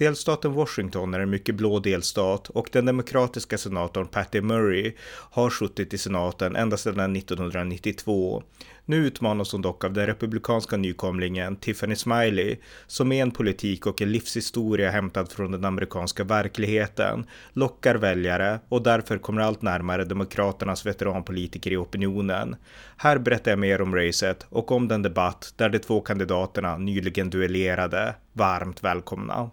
Delstaten 0.00 0.52
Washington 0.52 1.14
är 1.14 1.20
en 1.20 1.30
mycket 1.30 1.54
blå 1.54 1.78
delstat 1.78 2.48
och 2.48 2.68
den 2.72 2.86
demokratiska 2.86 3.58
senatorn 3.58 4.06
Patty 4.06 4.40
Murray 4.40 4.94
har 5.30 5.50
suttit 5.50 5.94
i 5.94 5.98
senaten 5.98 6.56
ända 6.56 6.76
sedan 6.76 7.16
1992. 7.16 8.42
Nu 8.84 8.96
utmanas 8.96 9.52
hon 9.52 9.62
dock 9.62 9.84
av 9.84 9.92
den 9.92 10.06
republikanska 10.06 10.76
nykomlingen 10.76 11.56
Tiffany 11.56 11.96
Smiley, 11.96 12.56
som 12.86 13.08
med 13.08 13.22
en 13.22 13.30
politik 13.30 13.86
och 13.86 14.02
en 14.02 14.12
livshistoria 14.12 14.90
hämtad 14.90 15.32
från 15.32 15.52
den 15.52 15.64
amerikanska 15.64 16.24
verkligheten, 16.24 17.26
lockar 17.52 17.94
väljare 17.94 18.60
och 18.68 18.82
därför 18.82 19.18
kommer 19.18 19.42
allt 19.42 19.62
närmare 19.62 20.04
demokraternas 20.04 20.86
veteranpolitiker 20.86 21.70
i 21.70 21.76
opinionen. 21.76 22.56
Här 22.96 23.18
berättar 23.18 23.50
jag 23.50 23.58
mer 23.58 23.82
om 23.82 23.96
racet 23.96 24.46
och 24.48 24.72
om 24.72 24.88
den 24.88 25.02
debatt 25.02 25.54
där 25.56 25.68
de 25.68 25.78
två 25.78 26.00
kandidaterna 26.00 26.76
nyligen 26.76 27.30
duellerade. 27.30 28.14
Varmt 28.32 28.84
välkomna! 28.84 29.50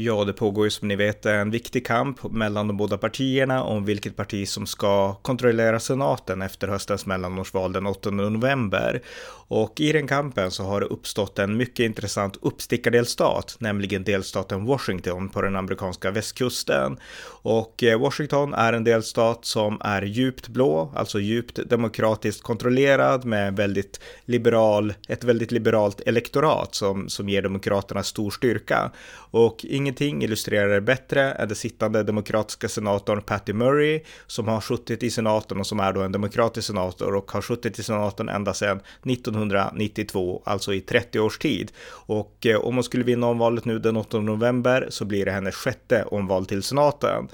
Ja, 0.00 0.24
det 0.24 0.32
pågår 0.32 0.66
ju 0.66 0.70
som 0.70 0.88
ni 0.88 0.96
vet 0.96 1.26
en 1.26 1.50
viktig 1.50 1.86
kamp 1.86 2.32
mellan 2.32 2.68
de 2.68 2.76
båda 2.76 2.98
partierna 2.98 3.62
om 3.62 3.84
vilket 3.84 4.16
parti 4.16 4.48
som 4.48 4.66
ska 4.66 5.14
kontrollera 5.14 5.80
senaten 5.80 6.42
efter 6.42 6.68
höstens 6.68 7.06
mellanårsval 7.06 7.72
den 7.72 7.86
8 7.86 8.10
november. 8.10 9.02
Och 9.50 9.80
i 9.80 9.92
den 9.92 10.06
kampen 10.06 10.50
så 10.50 10.62
har 10.62 10.80
det 10.80 10.86
uppstått 10.86 11.38
en 11.38 11.56
mycket 11.56 11.84
intressant 11.84 12.36
uppstickardelstat, 12.42 13.56
nämligen 13.58 14.04
delstaten 14.04 14.64
Washington 14.64 15.28
på 15.28 15.42
den 15.42 15.56
amerikanska 15.56 16.10
västkusten. 16.10 16.98
Och 17.42 17.82
eh, 17.82 18.00
Washington 18.00 18.54
är 18.54 18.72
en 18.72 18.84
delstat 18.84 19.44
som 19.44 19.80
är 19.80 20.02
djupt 20.02 20.48
blå, 20.48 20.92
alltså 20.96 21.20
djupt 21.20 21.60
demokratiskt 21.68 22.42
kontrollerad 22.42 23.24
med 23.24 23.56
väldigt 23.56 24.00
liberal, 24.24 24.94
ett 25.08 25.24
väldigt 25.24 25.52
liberalt 25.52 26.00
elektorat 26.00 26.74
som, 26.74 27.08
som 27.08 27.28
ger 27.28 27.42
demokraterna 27.42 28.02
stor 28.02 28.30
styrka. 28.30 28.90
Och 29.30 29.64
ingen 29.64 29.87
ingenting 29.88 30.22
illustrerar 30.22 30.68
det 30.68 30.80
bättre 30.80 31.32
än 31.32 31.48
den 31.48 31.56
sittande 31.56 32.02
demokratiska 32.02 32.68
senatorn 32.68 33.22
Patty 33.22 33.52
Murray 33.52 34.00
som 34.26 34.48
har 34.48 34.60
suttit 34.60 35.02
i 35.02 35.10
senaten 35.10 35.60
och 35.60 35.66
som 35.66 35.80
är 35.80 35.92
då 35.92 36.02
en 36.02 36.12
demokratisk 36.12 36.66
senator 36.66 37.14
och 37.14 37.30
har 37.30 37.40
suttit 37.40 37.78
i 37.78 37.82
senaten 37.82 38.28
ända 38.28 38.54
sedan 38.54 38.80
1992, 39.04 40.42
alltså 40.44 40.74
i 40.74 40.80
30 40.80 41.20
års 41.20 41.38
tid. 41.38 41.72
Och 41.88 42.46
eh, 42.46 42.60
om 42.60 42.74
hon 42.74 42.84
skulle 42.84 43.04
vinna 43.04 43.26
omvalet 43.26 43.64
nu 43.64 43.78
den 43.78 43.96
8 43.96 44.20
november 44.20 44.86
så 44.90 45.04
blir 45.04 45.24
det 45.24 45.32
hennes 45.32 45.54
sjätte 45.54 46.02
omval 46.02 46.46
till 46.46 46.62
senaten. 46.62 47.28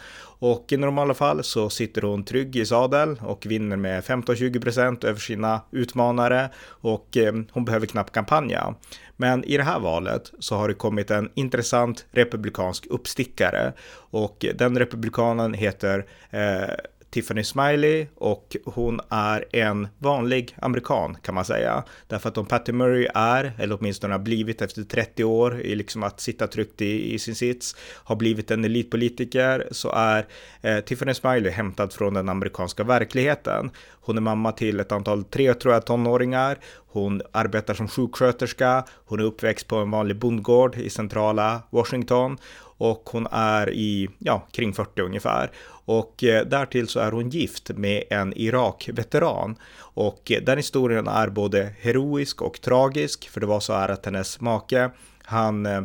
Och 0.47 0.73
i 0.73 0.77
normala 0.77 1.15
fall 1.15 1.45
så 1.45 1.71
sitter 1.71 2.03
hon 2.03 2.25
trygg 2.25 2.57
i 2.57 2.67
sadel 2.67 3.17
och 3.21 3.47
vinner 3.47 3.77
med 3.77 4.05
15-20% 4.05 5.07
över 5.07 5.21
sina 5.21 5.61
utmanare 5.71 6.51
och 6.67 7.17
eh, 7.17 7.35
hon 7.53 7.65
behöver 7.65 7.87
knappt 7.87 8.15
kampanja. 8.15 8.75
Men 9.17 9.45
i 9.45 9.57
det 9.57 9.63
här 9.63 9.79
valet 9.79 10.33
så 10.39 10.57
har 10.57 10.69
det 10.69 10.75
kommit 10.75 11.11
en 11.11 11.31
intressant 11.35 12.07
republikansk 12.11 12.87
uppstickare 12.87 13.73
och 14.11 14.47
den 14.55 14.79
republikanen 14.79 15.55
heter 15.55 16.07
eh, 16.31 16.75
Tiffany 17.15 17.45
Smiley 17.45 18.07
och 18.15 18.57
hon 18.65 19.01
är 19.09 19.45
en 19.53 19.89
vanlig 19.99 20.57
amerikan 20.63 21.17
kan 21.23 21.35
man 21.35 21.45
säga. 21.45 21.85
Därför 22.07 22.29
att 22.29 22.39
om 22.39 22.47
Patty 22.47 22.73
Murray 22.73 23.09
är, 23.15 23.53
eller 23.59 23.79
åtminstone 23.81 24.15
har 24.15 24.19
blivit 24.19 24.63
efter 24.63 24.83
30 24.83 25.25
år 25.25 25.61
i 25.61 25.75
liksom 25.75 26.03
att 26.03 26.21
sitta 26.21 26.47
tryggt 26.47 26.83
i, 26.83 27.15
i 27.15 27.19
sin 27.19 27.35
sits, 27.35 27.77
har 28.05 28.17
blivit 28.17 28.51
en 28.51 28.65
elitpolitiker 28.65 29.69
så 29.71 29.93
är 29.93 30.27
eh, 30.63 30.81
Tiffany 30.81 31.15
Smiley 31.15 31.51
hämtad 31.51 31.93
från 31.93 32.15
den 32.15 32.29
amerikanska 32.29 32.85
verkligheten. 32.85 33.71
Hon 33.91 34.17
är 34.17 34.21
mamma 34.21 34.53
till 34.53 34.81
ett 34.81 34.93
antal 34.93 35.25
tre 35.25 35.55
tror 35.55 35.75
jag 35.75 35.87
tonåringar. 35.87 36.59
Hon 36.87 37.23
arbetar 37.33 37.75
som 37.75 37.89
sjuksköterska. 37.89 38.85
Hon 39.05 39.21
är 39.21 39.25
uppväxt 39.25 39.69
på 39.69 39.77
en 39.77 39.91
vanlig 39.91 40.17
bondgård 40.17 40.77
i 40.77 40.91
centrala 40.91 41.63
Washington 41.71 42.39
och 42.77 43.09
hon 43.13 43.27
är 43.31 43.71
i, 43.71 44.09
ja, 44.19 44.47
kring 44.51 44.73
40 44.73 45.03
ungefär. 45.03 45.51
Och 45.85 46.25
eh, 46.25 46.47
därtill 46.47 46.89
så 46.89 47.01
är 47.01 47.13
hon 47.13 47.31
gift 47.31 47.71
med 47.71 48.05
en 48.11 48.33
Irak-veteran. 48.37 49.57
Och 49.79 50.33
eh, 50.33 50.43
den 50.43 50.57
historien 50.57 51.09
är 51.09 51.29
både 51.29 51.75
heroisk 51.81 52.43
och 52.43 52.61
tragisk, 52.61 53.29
för 53.29 53.41
det 53.41 53.47
var 53.47 53.61
så 53.61 53.73
här 53.73 53.89
att 53.89 54.07
hennes 54.07 54.41
make, 54.41 54.91
han 55.23 55.67
eh, 55.67 55.83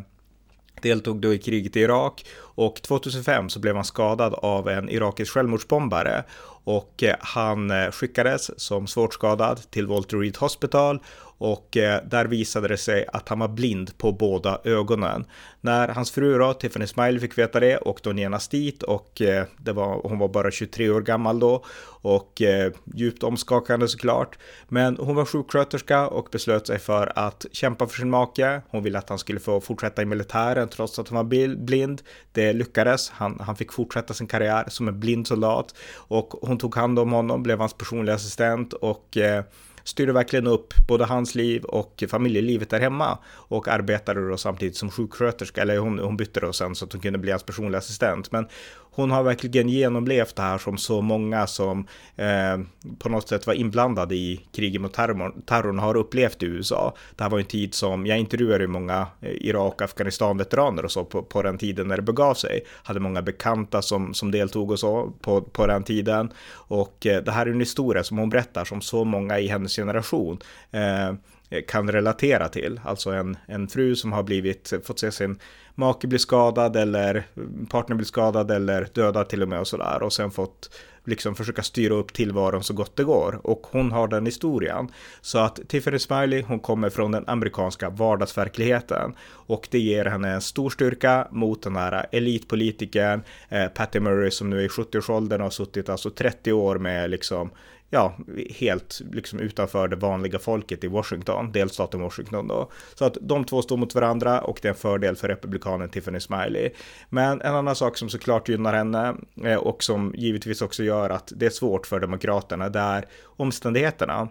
deltog 0.82 1.22
då 1.22 1.34
i 1.34 1.38
kriget 1.38 1.76
i 1.76 1.80
Irak. 1.80 2.26
Och 2.40 2.82
2005 2.82 3.50
så 3.50 3.60
blev 3.60 3.76
han 3.76 3.86
skadad 3.86 4.34
av 4.34 4.70
en 4.70 4.90
irakisk 4.90 5.34
självmordsbombare. 5.34 6.24
Och 6.64 7.04
han 7.20 7.92
skickades 7.92 8.60
som 8.60 8.88
svårt 8.88 9.14
skadad 9.14 9.72
till 9.72 9.88
Walter 9.88 10.18
Reed 10.18 10.38
Hospital 10.38 11.00
och 11.40 11.78
eh, 11.78 12.02
där 12.06 12.26
visade 12.26 12.68
det 12.68 12.78
sig 12.78 13.06
att 13.14 13.30
han 13.30 13.40
var 13.40 13.48
blind 13.48 13.98
på 13.98 14.12
båda 14.12 14.60
ögonen. 14.64 15.26
När 15.62 15.88
hans 15.88 16.12
fru 16.12 16.38
då, 16.38 16.54
Tiffany 16.54 16.88
Smiley 16.88 17.20
fick 17.20 17.38
veta 17.38 17.60
det 17.60 17.78
åkte 17.78 18.10
hon 18.10 18.18
genast 18.18 18.52
dit 18.52 18.84
och 18.84 19.22
eh, 19.22 19.46
det 19.58 19.72
var, 19.72 20.02
hon 20.04 20.20
var 20.20 20.28
bara 20.28 20.52
23 20.52 20.90
år 20.90 21.02
gammal 21.02 21.40
då 21.40 21.66
och 22.02 22.42
eh, 22.42 22.72
djupt 22.96 23.24
omskakande 23.24 23.88
såklart. 23.88 24.38
Men 24.68 24.98
hon 24.98 25.16
var 25.16 25.26
sjuksköterska 25.26 26.08
och 26.08 26.28
beslöt 26.32 26.68
sig 26.68 26.80
för 26.80 27.12
att 27.16 27.46
kämpa 27.52 27.88
för 27.88 27.96
sin 27.96 28.10
make. 28.10 28.62
Hon 28.70 28.84
ville 28.84 28.98
att 28.98 29.10
han 29.10 29.20
skulle 29.20 29.40
få 29.40 29.62
fortsätta 29.62 30.02
i 30.02 30.06
militären 30.06 30.70
trots 30.70 31.00
att 31.00 31.10
han 31.10 31.16
var 31.16 31.56
blind. 31.56 32.02
Det 32.32 32.54
lyckades. 32.54 33.10
Han, 33.10 33.40
han 33.40 33.56
fick 33.56 33.74
fortsätta 33.74 34.14
sin 34.14 34.28
karriär 34.28 34.66
som 34.68 34.88
en 34.88 35.00
blind 35.00 35.28
soldat 35.28 35.76
och 35.96 36.34
hon 36.42 36.58
tog 36.58 36.76
hand 36.76 37.00
om 37.00 37.12
honom, 37.12 37.44
blev 37.44 37.60
hans 37.60 37.74
personliga 37.74 38.16
assistent 38.16 38.74
och 38.74 39.18
eh, 39.18 39.44
styrde 39.90 40.14
verkligen 40.14 40.48
upp 40.48 40.74
både 40.88 41.06
hans 41.06 41.36
liv 41.36 41.64
och 41.64 42.04
familjelivet 42.10 42.70
där 42.70 42.80
hemma 42.80 43.18
och 43.28 43.68
arbetade 43.68 44.30
då 44.30 44.38
samtidigt 44.38 44.78
som 44.78 44.92
sjuksköterska, 44.92 45.62
eller 45.62 45.78
hon, 45.78 46.00
hon 46.00 46.18
bytte 46.18 46.40
då 46.40 46.54
sen 46.54 46.76
så 46.76 46.86
att 46.86 46.94
hon 46.94 47.02
kunde 47.02 47.20
bli 47.20 47.32
hans 47.32 47.44
personliga 47.44 47.78
assistent. 47.78 48.32
Men 48.32 48.48
hon 48.92 49.12
har 49.12 49.24
verkligen 49.24 49.70
genomlevt 49.70 50.36
det 50.36 50.42
här 50.42 50.58
som 50.58 50.78
så 50.78 51.02
många 51.02 51.48
som 51.48 51.88
eh, 52.16 52.60
på 53.00 53.10
något 53.10 53.28
sätt 53.30 53.48
var 53.48 53.54
inblandade 53.54 54.16
i 54.16 54.46
kriget 54.52 54.82
mot 54.82 54.94
terrorn, 54.94 55.42
terrorn 55.42 55.80
har 55.80 55.98
upplevt 55.98 56.44
i 56.44 56.46
USA. 56.46 56.96
Det 57.16 57.24
här 57.24 57.32
var 57.32 57.40
en 57.40 57.46
tid 57.46 57.74
som, 57.74 58.06
jag 58.06 58.20
intervjuade 58.20 58.68
många 58.68 59.08
eh, 59.22 59.32
Irak 59.32 59.74
och 59.74 59.82
Afghanistan-veteraner 59.82 60.86
och 60.86 60.92
så 60.92 61.06
på, 61.06 61.24
på, 61.24 61.42
den 61.42 61.58
tiden 61.58 61.88
när 61.88 61.96
det 61.96 62.02
begav 62.02 62.34
sig. 62.34 62.62
Hade 62.84 63.00
många 63.00 63.22
bekanta 63.22 63.82
som, 63.82 64.14
som 64.14 64.32
deltog 64.32 64.72
och 64.72 64.80
så 64.80 65.14
på, 65.22 65.42
på 65.42 65.68
den 65.68 65.84
tiden. 65.84 66.34
Och 66.52 67.06
eh, 67.06 67.24
det 67.24 67.32
här 67.32 67.46
är 67.46 67.52
en 67.52 67.60
historia 67.60 68.04
som 68.04 68.18
hon 68.18 68.30
berättar 68.30 68.66
som 68.66 68.82
så 68.82 69.04
många 69.04 69.40
i 69.40 69.48
hennes 69.48 69.76
generation 69.76 70.40
eh, 70.72 71.14
Eh, 71.50 71.62
kan 71.68 71.92
relatera 71.92 72.50
till. 72.50 72.80
Alltså 72.84 73.10
en, 73.10 73.38
en 73.48 73.68
fru 73.68 73.96
som 73.96 74.12
har 74.12 74.24
blivit, 74.24 74.74
fått 74.84 75.00
se 75.00 75.12
sin 75.12 75.40
make 75.76 76.08
bli 76.08 76.20
skadad 76.20 76.76
eller 76.76 77.24
partner 77.70 77.96
bli 77.96 78.06
skadad 78.06 78.52
eller 78.52 78.88
dödad 78.94 79.30
till 79.30 79.42
och 79.42 79.50
med 79.50 79.60
och 79.60 79.68
sådär 79.68 80.04
och 80.04 80.14
sen 80.14 80.32
fått 80.32 80.70
liksom 81.06 81.36
försöka 81.36 81.64
styra 81.64 81.94
upp 81.94 82.14
tillvaron 82.14 82.64
så 82.64 82.74
gott 82.74 82.96
det 82.96 83.04
går 83.04 83.40
och 83.44 83.68
hon 83.72 83.92
har 83.92 84.08
den 84.08 84.26
historien. 84.26 84.88
Så 85.22 85.40
att 85.40 85.60
Tiffany 85.68 86.00
Smiley, 86.00 86.42
hon 86.42 86.60
kommer 86.60 86.90
från 86.90 87.12
den 87.12 87.24
amerikanska 87.28 87.90
vardagsverkligheten 87.90 89.16
och 89.32 89.68
det 89.72 89.80
ger 89.80 90.06
henne 90.06 90.30
en 90.30 90.42
stor 90.42 90.70
styrka 90.70 91.28
mot 91.32 91.64
den 91.64 91.76
här 91.76 92.06
elitpolitikern 92.12 93.24
eh, 93.50 93.68
Patty 93.68 94.00
Murray 94.00 94.32
som 94.32 94.50
nu 94.50 94.60
är 94.60 94.66
i 94.66 94.68
70-årsåldern 94.68 95.42
och 95.42 95.46
har 95.46 95.52
suttit 95.52 95.90
alltså 95.90 96.10
30 96.10 96.54
år 96.54 96.78
med 96.78 97.10
liksom 97.10 97.50
ja, 97.90 98.18
helt 98.50 99.02
liksom 99.12 99.40
utanför 99.40 99.88
det 99.88 99.96
vanliga 99.96 100.40
folket 100.40 100.84
i 100.84 100.88
Washington, 100.88 101.52
delstaten 101.52 102.02
Washington 102.02 102.48
då. 102.48 102.72
Så 102.96 103.06
att 103.06 103.18
de 103.22 103.46
två 103.46 103.62
står 103.62 103.78
mot 103.78 103.96
varandra 103.96 104.42
och 104.42 104.60
det 104.62 104.68
är 104.68 104.70
en 104.70 104.76
fördel 104.76 105.16
för 105.16 105.28
republikanen 105.28 105.90
Tiffany 105.90 106.20
Smiley. 106.20 106.70
Men 107.10 107.42
en 107.42 107.56
annan 107.56 107.76
sak 107.76 107.98
som 107.98 108.10
såklart 108.10 108.50
gynnar 108.50 108.74
henne 108.74 109.16
eh, 109.44 109.58
och 109.58 109.84
som 109.84 110.14
givetvis 110.18 110.62
också 110.62 110.84
gör 110.84 111.10
att 111.10 111.34
det 111.36 111.46
är 111.46 111.50
svårt 111.50 111.88
för 111.88 112.00
demokraterna, 112.00 112.70
det 112.70 112.80
är 112.80 113.06
omständigheterna. 113.26 114.28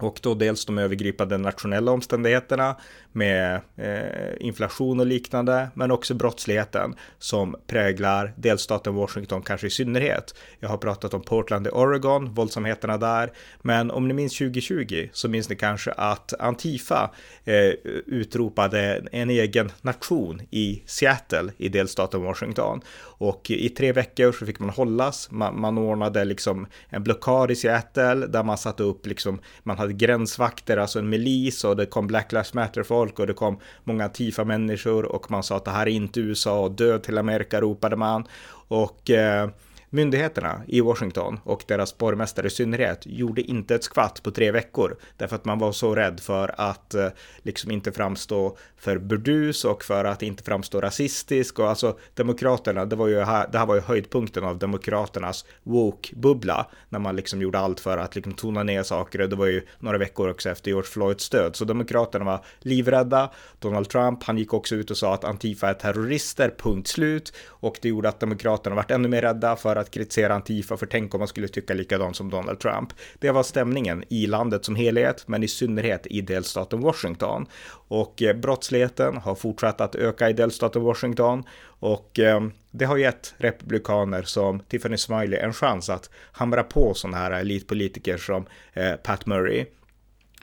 Och 0.00 0.20
då 0.22 0.34
dels 0.34 0.64
de 0.64 0.78
övergripande 0.78 1.38
nationella 1.38 1.92
omständigheterna 1.92 2.76
med 3.12 3.60
eh, 3.76 4.30
inflation 4.40 5.00
och 5.00 5.06
liknande, 5.06 5.68
men 5.74 5.90
också 5.90 6.14
brottsligheten 6.14 6.94
som 7.18 7.56
präglar 7.66 8.32
delstaten 8.36 8.94
Washington 8.94 9.42
kanske 9.42 9.66
i 9.66 9.70
synnerhet. 9.70 10.34
Jag 10.60 10.68
har 10.68 10.76
pratat 10.76 11.14
om 11.14 11.22
Portland 11.22 11.66
i 11.66 11.70
Oregon, 11.70 12.34
våldsamheterna 12.34 12.98
där, 12.98 13.32
men 13.62 13.90
om 13.90 14.08
ni 14.08 14.14
minns 14.14 14.38
2020 14.38 15.08
så 15.12 15.28
minns 15.28 15.48
ni 15.48 15.56
kanske 15.56 15.92
att 15.92 16.40
Antifa 16.40 17.10
eh, 17.44 17.72
utropade 18.06 19.06
en 19.12 19.30
egen 19.30 19.72
nation 19.82 20.42
i 20.50 20.82
Seattle 20.86 21.52
i 21.56 21.68
delstaten 21.68 22.22
Washington. 22.22 22.80
Och 23.20 23.50
i 23.50 23.68
tre 23.68 23.92
veckor 23.92 24.32
så 24.32 24.46
fick 24.46 24.58
man 24.58 24.70
hållas, 24.70 25.30
man, 25.30 25.60
man 25.60 25.78
ordnade 25.78 26.24
liksom 26.24 26.66
en 26.88 27.02
blockad 27.02 27.50
i 27.50 27.56
Seattle 27.56 28.26
där 28.26 28.42
man 28.42 28.58
satte 28.58 28.82
upp 28.82 29.06
liksom, 29.06 29.40
man 29.62 29.78
hade 29.78 29.89
gränsvakter, 29.92 30.76
alltså 30.76 30.98
en 30.98 31.08
milis 31.08 31.64
och 31.64 31.76
det 31.76 31.86
kom 31.86 32.06
Black 32.06 32.32
Lives 32.32 32.54
Matter-folk 32.54 33.18
och 33.18 33.26
det 33.26 33.34
kom 33.34 33.58
många 33.84 34.08
Tifa-människor 34.08 35.04
och 35.04 35.30
man 35.30 35.42
sa 35.42 35.56
att 35.56 35.64
det 35.64 35.70
här 35.70 35.86
är 35.86 35.90
inte 35.90 36.20
USA 36.20 36.60
och 36.60 36.70
död 36.70 37.02
till 37.02 37.18
Amerika 37.18 37.60
ropade 37.60 37.96
man. 37.96 38.24
Och 38.68 39.10
eh, 39.10 39.48
Myndigheterna 39.92 40.62
i 40.66 40.80
Washington 40.80 41.40
och 41.44 41.64
deras 41.68 41.98
borgmästare 41.98 42.46
i 42.46 42.50
synnerhet 42.50 43.02
gjorde 43.06 43.42
inte 43.42 43.74
ett 43.74 43.84
skvatt 43.84 44.22
på 44.22 44.30
tre 44.30 44.50
veckor 44.50 44.96
därför 45.16 45.36
att 45.36 45.44
man 45.44 45.58
var 45.58 45.72
så 45.72 45.94
rädd 45.94 46.20
för 46.20 46.54
att 46.56 46.94
eh, 46.94 47.08
liksom 47.42 47.70
inte 47.70 47.92
framstå 47.92 48.56
för 48.76 48.98
burdus 48.98 49.64
och 49.64 49.84
för 49.84 50.04
att 50.04 50.22
inte 50.22 50.42
framstå 50.42 50.80
rasistisk. 50.80 51.58
Och 51.58 51.68
alltså 51.68 51.98
demokraterna, 52.14 52.84
det 52.84 52.96
var 52.96 53.08
ju 53.08 53.20
här, 53.20 53.48
det 53.52 53.58
här 53.58 53.66
var 53.66 53.74
ju 53.74 53.80
höjdpunkten 53.80 54.44
av 54.44 54.58
demokraternas 54.58 55.44
woke-bubbla 55.62 56.66
när 56.88 56.98
man 56.98 57.16
liksom 57.16 57.42
gjorde 57.42 57.58
allt 57.58 57.80
för 57.80 57.98
att 57.98 58.14
liksom 58.14 58.32
tona 58.32 58.62
ner 58.62 58.82
saker. 58.82 59.20
Och 59.20 59.28
det 59.28 59.36
var 59.36 59.46
ju 59.46 59.62
några 59.78 59.98
veckor 59.98 60.30
också 60.30 60.50
efter 60.50 60.70
George 60.70 60.88
Floyds 60.88 61.30
död. 61.30 61.56
Så 61.56 61.64
demokraterna 61.64 62.24
var 62.24 62.44
livrädda. 62.58 63.30
Donald 63.58 63.88
Trump, 63.88 64.24
han 64.24 64.38
gick 64.38 64.54
också 64.54 64.74
ut 64.74 64.90
och 64.90 64.96
sa 64.96 65.14
att 65.14 65.24
Antifa 65.24 65.68
är 65.68 65.74
terrorister, 65.74 66.54
punkt 66.58 66.88
slut. 66.88 67.32
Och 67.46 67.78
det 67.82 67.88
gjorde 67.88 68.08
att 68.08 68.20
demokraterna 68.20 68.76
vart 68.76 68.90
ännu 68.90 69.08
mer 69.08 69.22
rädda 69.22 69.56
för 69.56 69.76
att 69.80 69.90
kritisera 69.90 70.34
Antifa 70.34 70.76
för 70.76 70.86
tänk 70.86 71.14
om 71.14 71.18
man 71.18 71.28
skulle 71.28 71.48
tycka 71.48 71.74
likadant 71.74 72.16
som 72.16 72.30
Donald 72.30 72.60
Trump. 72.60 72.92
Det 73.18 73.30
var 73.30 73.42
stämningen 73.42 74.04
i 74.08 74.26
landet 74.26 74.64
som 74.64 74.76
helhet, 74.76 75.24
men 75.26 75.42
i 75.42 75.48
synnerhet 75.48 76.06
i 76.06 76.20
delstaten 76.20 76.80
Washington. 76.80 77.46
Och 77.88 78.22
eh, 78.22 78.36
brottsligheten 78.36 79.16
har 79.16 79.34
fortsatt 79.34 79.80
att 79.80 79.94
öka 79.94 80.30
i 80.30 80.32
delstaten 80.32 80.82
Washington 80.82 81.44
och 81.62 82.18
eh, 82.18 82.40
det 82.70 82.84
har 82.84 82.96
gett 82.96 83.34
republikaner 83.38 84.22
som 84.22 84.60
Tiffany 84.60 84.96
Smiley 84.96 85.40
en 85.40 85.52
chans 85.52 85.90
att 85.90 86.10
hamra 86.32 86.62
på 86.62 86.94
sådana 86.94 87.16
här 87.16 87.30
elitpolitiker 87.30 88.16
som 88.16 88.46
eh, 88.72 88.94
Pat 88.94 89.26
Murray. 89.26 89.66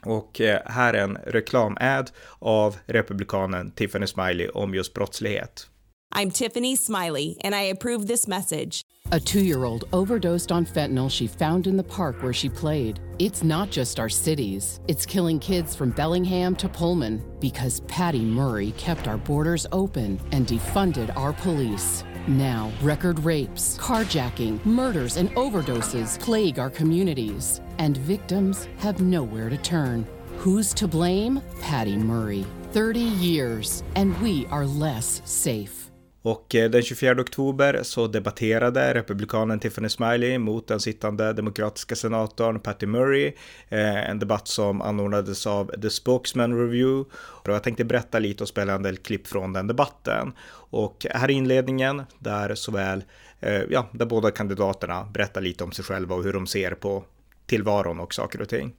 Och 0.04 0.40
eh, 0.40 0.60
här 0.66 0.94
är 0.94 1.02
en 1.02 1.18
reklamad 1.26 2.10
av 2.38 2.76
republikanen 2.86 3.70
Tiffany 3.70 4.06
Smiley 4.06 4.48
om 4.48 4.74
just 4.74 4.94
brottslighet. 4.94 5.68
I'm 6.14 6.30
Tiffany 6.30 6.76
Smiley, 6.76 7.36
and 7.44 7.54
I 7.54 7.70
approve 7.70 8.06
this 8.06 8.26
message. 8.26 8.82
A 9.10 9.18
two 9.18 9.42
year 9.42 9.64
old 9.64 9.86
overdosed 9.94 10.52
on 10.52 10.66
fentanyl 10.66 11.10
she 11.10 11.26
found 11.26 11.66
in 11.66 11.78
the 11.78 11.82
park 11.82 12.22
where 12.22 12.34
she 12.34 12.50
played. 12.50 13.00
It's 13.18 13.42
not 13.42 13.70
just 13.70 13.98
our 13.98 14.10
cities, 14.10 14.80
it's 14.86 15.06
killing 15.06 15.40
kids 15.40 15.74
from 15.74 15.92
Bellingham 15.92 16.54
to 16.56 16.68
Pullman 16.68 17.24
because 17.40 17.80
Patty 17.88 18.20
Murray 18.20 18.72
kept 18.72 19.08
our 19.08 19.16
borders 19.16 19.66
open 19.72 20.20
and 20.32 20.46
defunded 20.46 21.16
our 21.16 21.32
police. 21.32 22.04
Now, 22.26 22.70
record 22.82 23.18
rapes, 23.20 23.78
carjacking, 23.78 24.62
murders, 24.66 25.16
and 25.16 25.30
overdoses 25.36 26.20
plague 26.20 26.58
our 26.58 26.68
communities, 26.68 27.62
and 27.78 27.96
victims 27.96 28.68
have 28.76 29.00
nowhere 29.00 29.48
to 29.48 29.56
turn. 29.56 30.06
Who's 30.36 30.74
to 30.74 30.86
blame? 30.86 31.40
Patty 31.62 31.96
Murray. 31.96 32.44
30 32.72 33.00
years, 33.00 33.82
and 33.94 34.20
we 34.20 34.44
are 34.48 34.66
less 34.66 35.22
safe. 35.24 35.77
Och 36.22 36.54
eh, 36.54 36.70
den 36.70 36.82
24 36.82 37.20
oktober 37.20 37.80
så 37.82 38.06
debatterade 38.06 38.94
republikanen 38.94 39.60
Tiffany 39.60 39.88
Smiley 39.88 40.38
mot 40.38 40.66
den 40.66 40.80
sittande 40.80 41.32
demokratiska 41.32 41.96
senatorn 41.96 42.60
Patty 42.60 42.86
Murray. 42.86 43.32
Eh, 43.68 44.10
en 44.10 44.18
debatt 44.18 44.48
som 44.48 44.82
anordnades 44.82 45.46
av 45.46 45.72
The 45.82 45.90
Spokesman 45.90 46.60
Review. 46.60 47.10
Och 47.16 47.52
jag 47.52 47.62
tänkte 47.62 47.84
berätta 47.84 48.18
lite 48.18 48.44
och 48.44 48.48
spela 48.48 48.72
en 48.72 48.82
del 48.82 48.96
klipp 48.96 49.26
från 49.26 49.52
den 49.52 49.66
debatten. 49.66 50.32
Och 50.70 51.06
här 51.10 51.28
är 51.28 51.32
inledningen 51.32 52.02
där 52.18 52.54
såväl, 52.54 53.04
eh, 53.40 53.62
ja, 53.70 53.86
där 53.92 54.06
båda 54.06 54.30
kandidaterna 54.30 55.04
berättar 55.04 55.40
lite 55.40 55.64
om 55.64 55.72
sig 55.72 55.84
själva 55.84 56.14
och 56.14 56.24
hur 56.24 56.32
de 56.32 56.46
ser 56.46 56.70
på 56.70 57.04
tillvaron 57.46 58.00
och 58.00 58.14
saker 58.14 58.40
och 58.40 58.48
ting. 58.48 58.72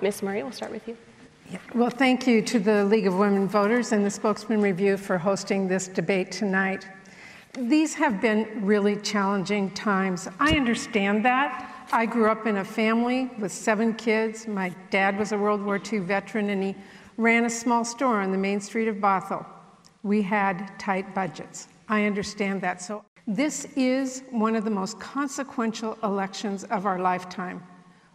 Miss 0.00 0.22
Murray, 0.22 0.42
we'll 0.42 0.52
start 0.52 0.70
with 0.72 0.88
you. 0.88 1.09
Well, 1.74 1.90
thank 1.90 2.26
you 2.28 2.42
to 2.42 2.60
the 2.60 2.84
League 2.84 3.08
of 3.08 3.16
Women 3.16 3.48
Voters 3.48 3.90
and 3.90 4.06
the 4.06 4.10
Spokesman 4.10 4.60
Review 4.60 4.96
for 4.96 5.18
hosting 5.18 5.66
this 5.66 5.88
debate 5.88 6.30
tonight. 6.30 6.86
These 7.58 7.94
have 7.94 8.20
been 8.20 8.64
really 8.64 8.94
challenging 8.96 9.70
times. 9.72 10.28
I 10.38 10.52
understand 10.52 11.24
that. 11.24 11.88
I 11.90 12.06
grew 12.06 12.30
up 12.30 12.46
in 12.46 12.58
a 12.58 12.64
family 12.64 13.30
with 13.40 13.50
seven 13.50 13.94
kids. 13.94 14.46
My 14.46 14.68
dad 14.90 15.18
was 15.18 15.32
a 15.32 15.38
World 15.38 15.60
War 15.60 15.80
II 15.92 16.00
veteran 16.00 16.50
and 16.50 16.62
he 16.62 16.76
ran 17.16 17.44
a 17.44 17.50
small 17.50 17.84
store 17.84 18.20
on 18.20 18.30
the 18.30 18.38
main 18.38 18.60
street 18.60 18.86
of 18.86 18.96
Bothell. 18.96 19.44
We 20.04 20.22
had 20.22 20.78
tight 20.78 21.14
budgets. 21.16 21.66
I 21.88 22.04
understand 22.04 22.60
that. 22.60 22.80
So, 22.80 23.04
this 23.26 23.64
is 23.76 24.22
one 24.30 24.54
of 24.54 24.64
the 24.64 24.70
most 24.70 25.00
consequential 25.00 25.98
elections 26.04 26.64
of 26.64 26.86
our 26.86 27.00
lifetime. 27.00 27.62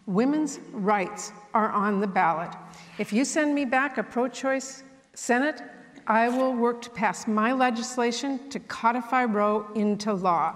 Women's 0.08 0.60
rights 0.72 1.34
are 1.54 1.72
on 1.72 2.00
the 2.00 2.08
ballot. 2.08 2.56
If 2.98 3.12
you 3.12 3.26
send 3.26 3.54
me 3.54 3.66
back 3.66 3.98
a 3.98 4.04
pro 4.04 4.30
choice 4.30 4.84
Senate, 5.14 5.62
I 6.08 6.30
will 6.30 6.54
work 6.54 6.82
to 6.84 6.90
pass 6.90 7.28
my 7.28 7.52
legislation 7.52 8.50
to 8.50 8.60
codify 8.60 9.26
Roe 9.26 9.66
into 9.76 10.14
law. 10.14 10.56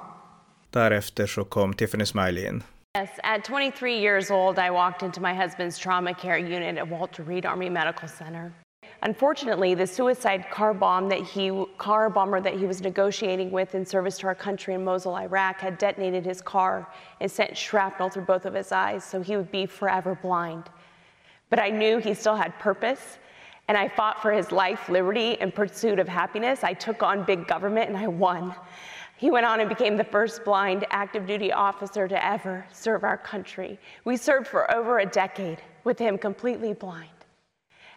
Därefter 0.72 1.28
så 1.28 1.44
kom 1.44 1.74
Tiffany 1.74 2.06
Smiley 2.06 2.46
in. 2.46 2.64
Yes, 2.96 3.10
at 3.24 3.44
23 3.44 4.00
years 4.00 4.32
old, 4.32 4.58
I 4.58 4.72
walked 4.72 5.04
into 5.04 5.22
my 5.22 5.34
husband's 5.34 5.78
trauma 5.78 6.14
care 6.14 6.38
unit 6.38 6.78
at 6.78 6.88
Walter 6.88 7.24
Reed 7.24 7.46
Army 7.46 7.70
Medical 7.70 8.08
Center. 8.08 8.54
Unfortunately, 9.02 9.76
the 9.76 9.88
suicide 9.88 10.46
car 10.50 10.74
bomb 10.74 11.10
that 11.10 11.22
he 11.22 11.66
car 11.78 12.10
bomber 12.10 12.40
that 12.42 12.56
he 12.56 12.66
was 12.66 12.82
negotiating 12.82 13.52
with 13.52 13.76
in 13.76 13.86
service 13.86 14.18
to 14.20 14.28
our 14.28 14.36
country 14.36 14.74
in 14.76 14.84
Mosul, 14.84 15.16
Iraq, 15.18 15.60
had 15.60 15.78
detonated 15.78 16.26
his 16.26 16.42
car 16.42 16.88
and 17.20 17.30
sent 17.30 17.58
shrapnel 17.58 18.10
through 18.10 18.26
both 18.26 18.46
of 18.46 18.54
his 18.54 18.72
eyes, 18.72 19.04
so 19.04 19.22
he 19.22 19.36
would 19.36 19.52
be 19.52 19.66
forever 19.66 20.18
blind. 20.22 20.70
But 21.50 21.60
I 21.60 21.70
knew 21.70 21.98
he 21.98 22.14
still 22.14 22.36
had 22.36 22.58
purpose, 22.60 23.18
and 23.68 23.78
I 23.78 23.88
fought 23.88 24.22
for 24.22 24.32
his 24.32 24.52
life, 24.52 24.90
liberty, 24.90 25.40
and 25.40 25.54
pursuit 25.54 26.00
of 26.00 26.08
happiness. 26.08 26.64
I 26.64 26.74
took 26.74 27.04
on 27.04 27.24
big 27.24 27.48
government, 27.48 27.90
and 27.90 27.98
I 27.98 28.08
won. 28.08 28.54
He 29.18 29.32
went 29.32 29.46
on 29.46 29.60
and 29.60 29.68
became 29.68 29.98
the 29.98 30.04
first 30.04 30.46
blind 30.46 30.86
active 30.92 31.28
duty 31.28 31.52
officer 31.52 32.08
to 32.08 32.26
ever 32.26 32.66
serve 32.72 33.04
our 33.04 33.18
country. 33.18 33.78
We 34.06 34.16
served 34.16 34.48
for 34.48 34.72
over 34.74 35.00
a 35.00 35.06
decade 35.06 35.62
with 35.84 36.00
him 36.00 36.18
completely 36.18 36.74
blind. 36.74 37.10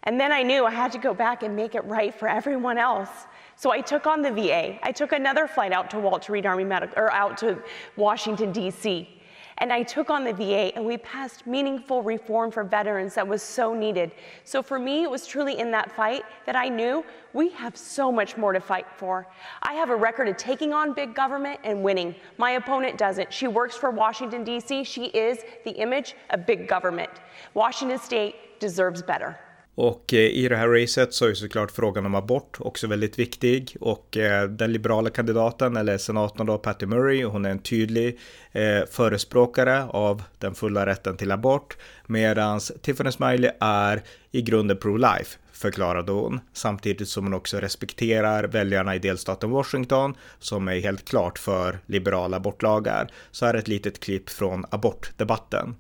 And 0.04 0.18
then 0.18 0.32
I 0.32 0.42
knew 0.42 0.64
I 0.64 0.72
had 0.72 0.90
to 0.92 0.98
go 0.98 1.14
back 1.14 1.44
and 1.44 1.54
make 1.54 1.76
it 1.76 1.84
right 1.84 2.12
for 2.12 2.28
everyone 2.28 2.76
else. 2.76 3.08
So 3.54 3.70
I 3.70 3.80
took 3.80 4.06
on 4.06 4.20
the 4.20 4.32
VA. 4.32 4.78
I 4.82 4.90
took 4.90 5.12
another 5.12 5.46
flight 5.46 5.72
out 5.72 5.90
to 5.90 6.00
Walter 6.00 6.32
Reed 6.32 6.44
Army 6.44 6.64
Medical, 6.64 6.98
or 6.98 7.12
out 7.12 7.38
to 7.38 7.62
Washington, 7.96 8.50
D.C. 8.50 9.21
And 9.62 9.72
I 9.72 9.84
took 9.84 10.10
on 10.10 10.24
the 10.24 10.32
VA 10.32 10.74
and 10.74 10.84
we 10.84 10.96
passed 10.96 11.46
meaningful 11.46 12.02
reform 12.02 12.50
for 12.50 12.64
veterans 12.64 13.14
that 13.14 13.28
was 13.28 13.42
so 13.42 13.72
needed. 13.72 14.10
So 14.42 14.60
for 14.60 14.76
me, 14.76 15.04
it 15.04 15.10
was 15.10 15.24
truly 15.24 15.60
in 15.60 15.70
that 15.70 15.92
fight 15.92 16.24
that 16.46 16.56
I 16.56 16.68
knew 16.68 17.04
we 17.32 17.50
have 17.50 17.76
so 17.76 18.10
much 18.10 18.36
more 18.36 18.52
to 18.52 18.58
fight 18.58 18.86
for. 18.96 19.24
I 19.62 19.74
have 19.74 19.90
a 19.90 19.94
record 19.94 20.26
of 20.26 20.36
taking 20.36 20.72
on 20.72 20.94
big 20.94 21.14
government 21.14 21.60
and 21.62 21.80
winning. 21.80 22.16
My 22.38 22.50
opponent 22.52 22.98
doesn't. 22.98 23.32
She 23.32 23.46
works 23.46 23.76
for 23.76 23.92
Washington, 23.92 24.42
D.C., 24.42 24.82
she 24.82 25.04
is 25.06 25.38
the 25.64 25.70
image 25.70 26.16
of 26.30 26.44
big 26.44 26.66
government. 26.66 27.10
Washington 27.54 28.00
State 28.00 28.58
deserves 28.58 29.00
better. 29.00 29.38
Och 29.74 30.14
eh, 30.14 30.20
i 30.20 30.48
det 30.48 30.56
här 30.56 30.68
racet 30.68 31.14
så 31.14 31.26
är 31.26 31.34
såklart 31.34 31.70
frågan 31.70 32.06
om 32.06 32.14
abort 32.14 32.56
också 32.60 32.86
väldigt 32.86 33.18
viktig 33.18 33.76
och 33.80 34.16
eh, 34.16 34.48
den 34.48 34.72
liberala 34.72 35.10
kandidaten 35.10 35.76
eller 35.76 35.98
senatorn 35.98 36.46
då 36.46 36.58
Patty 36.58 36.86
Murray 36.86 37.24
hon 37.24 37.44
är 37.44 37.50
en 37.50 37.58
tydlig 37.58 38.18
eh, 38.52 38.86
förespråkare 38.90 39.84
av 39.84 40.22
den 40.38 40.54
fulla 40.54 40.86
rätten 40.86 41.16
till 41.16 41.32
abort 41.32 41.76
medan 42.06 42.60
Tiffany 42.82 43.12
Smiley 43.12 43.50
är 43.60 44.02
i 44.30 44.42
grunden 44.42 44.76
pro-life 44.76 45.38
förklarade 45.52 46.12
hon 46.12 46.40
samtidigt 46.52 47.08
som 47.08 47.24
hon 47.24 47.34
också 47.34 47.56
respekterar 47.56 48.44
väljarna 48.44 48.94
i 48.94 48.98
delstaten 48.98 49.50
Washington 49.50 50.14
som 50.38 50.68
är 50.68 50.80
helt 50.80 51.08
klart 51.08 51.38
för 51.38 51.78
liberala 51.86 52.36
abortlagar. 52.36 53.10
Så 53.30 53.46
här 53.46 53.54
är 53.54 53.58
ett 53.58 53.68
litet 53.68 54.00
klipp 54.00 54.30
från 54.30 54.64
abortdebatten. 54.70 55.74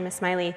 Miss 0.00 0.16
Smiley 0.16 0.52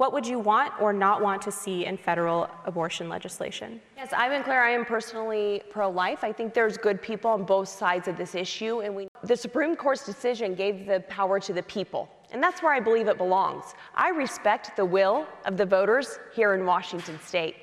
What 0.00 0.14
would 0.14 0.26
you 0.26 0.38
want 0.38 0.72
or 0.80 0.94
not 0.94 1.20
want 1.20 1.42
to 1.42 1.52
see 1.52 1.84
in 1.84 1.98
federal 1.98 2.48
abortion 2.64 3.10
legislation? 3.10 3.82
Yes, 3.98 4.14
I've 4.16 4.30
been 4.30 4.42
clear. 4.42 4.62
I 4.62 4.70
am 4.70 4.86
personally 4.86 5.60
pro-life. 5.68 6.24
I 6.24 6.32
think 6.32 6.54
there's 6.54 6.78
good 6.78 7.02
people 7.02 7.30
on 7.32 7.44
both 7.44 7.68
sides 7.68 8.08
of 8.08 8.16
this 8.16 8.34
issue, 8.34 8.80
and 8.80 8.96
we, 8.96 9.08
the 9.24 9.36
Supreme 9.36 9.76
Court's 9.76 10.06
decision 10.06 10.54
gave 10.54 10.86
the 10.86 11.00
power 11.10 11.38
to 11.40 11.52
the 11.52 11.62
people, 11.64 12.08
and 12.32 12.42
that's 12.42 12.62
where 12.62 12.72
I 12.72 12.80
believe 12.80 13.08
it 13.08 13.18
belongs. 13.18 13.74
I 13.94 14.08
respect 14.08 14.74
the 14.74 14.86
will 14.86 15.26
of 15.44 15.58
the 15.58 15.66
voters 15.66 16.18
here 16.34 16.54
in 16.54 16.64
Washington 16.64 17.20
State. 17.20 17.56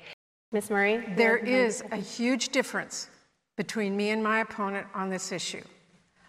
Ms. 0.52 0.70
Murray, 0.70 1.12
there 1.16 1.38
is 1.38 1.82
a 1.90 1.96
huge 1.96 2.50
difference 2.50 3.08
between 3.56 3.96
me 3.96 4.10
and 4.10 4.22
my 4.22 4.42
opponent 4.42 4.86
on 4.94 5.10
this 5.10 5.32
issue. 5.32 5.64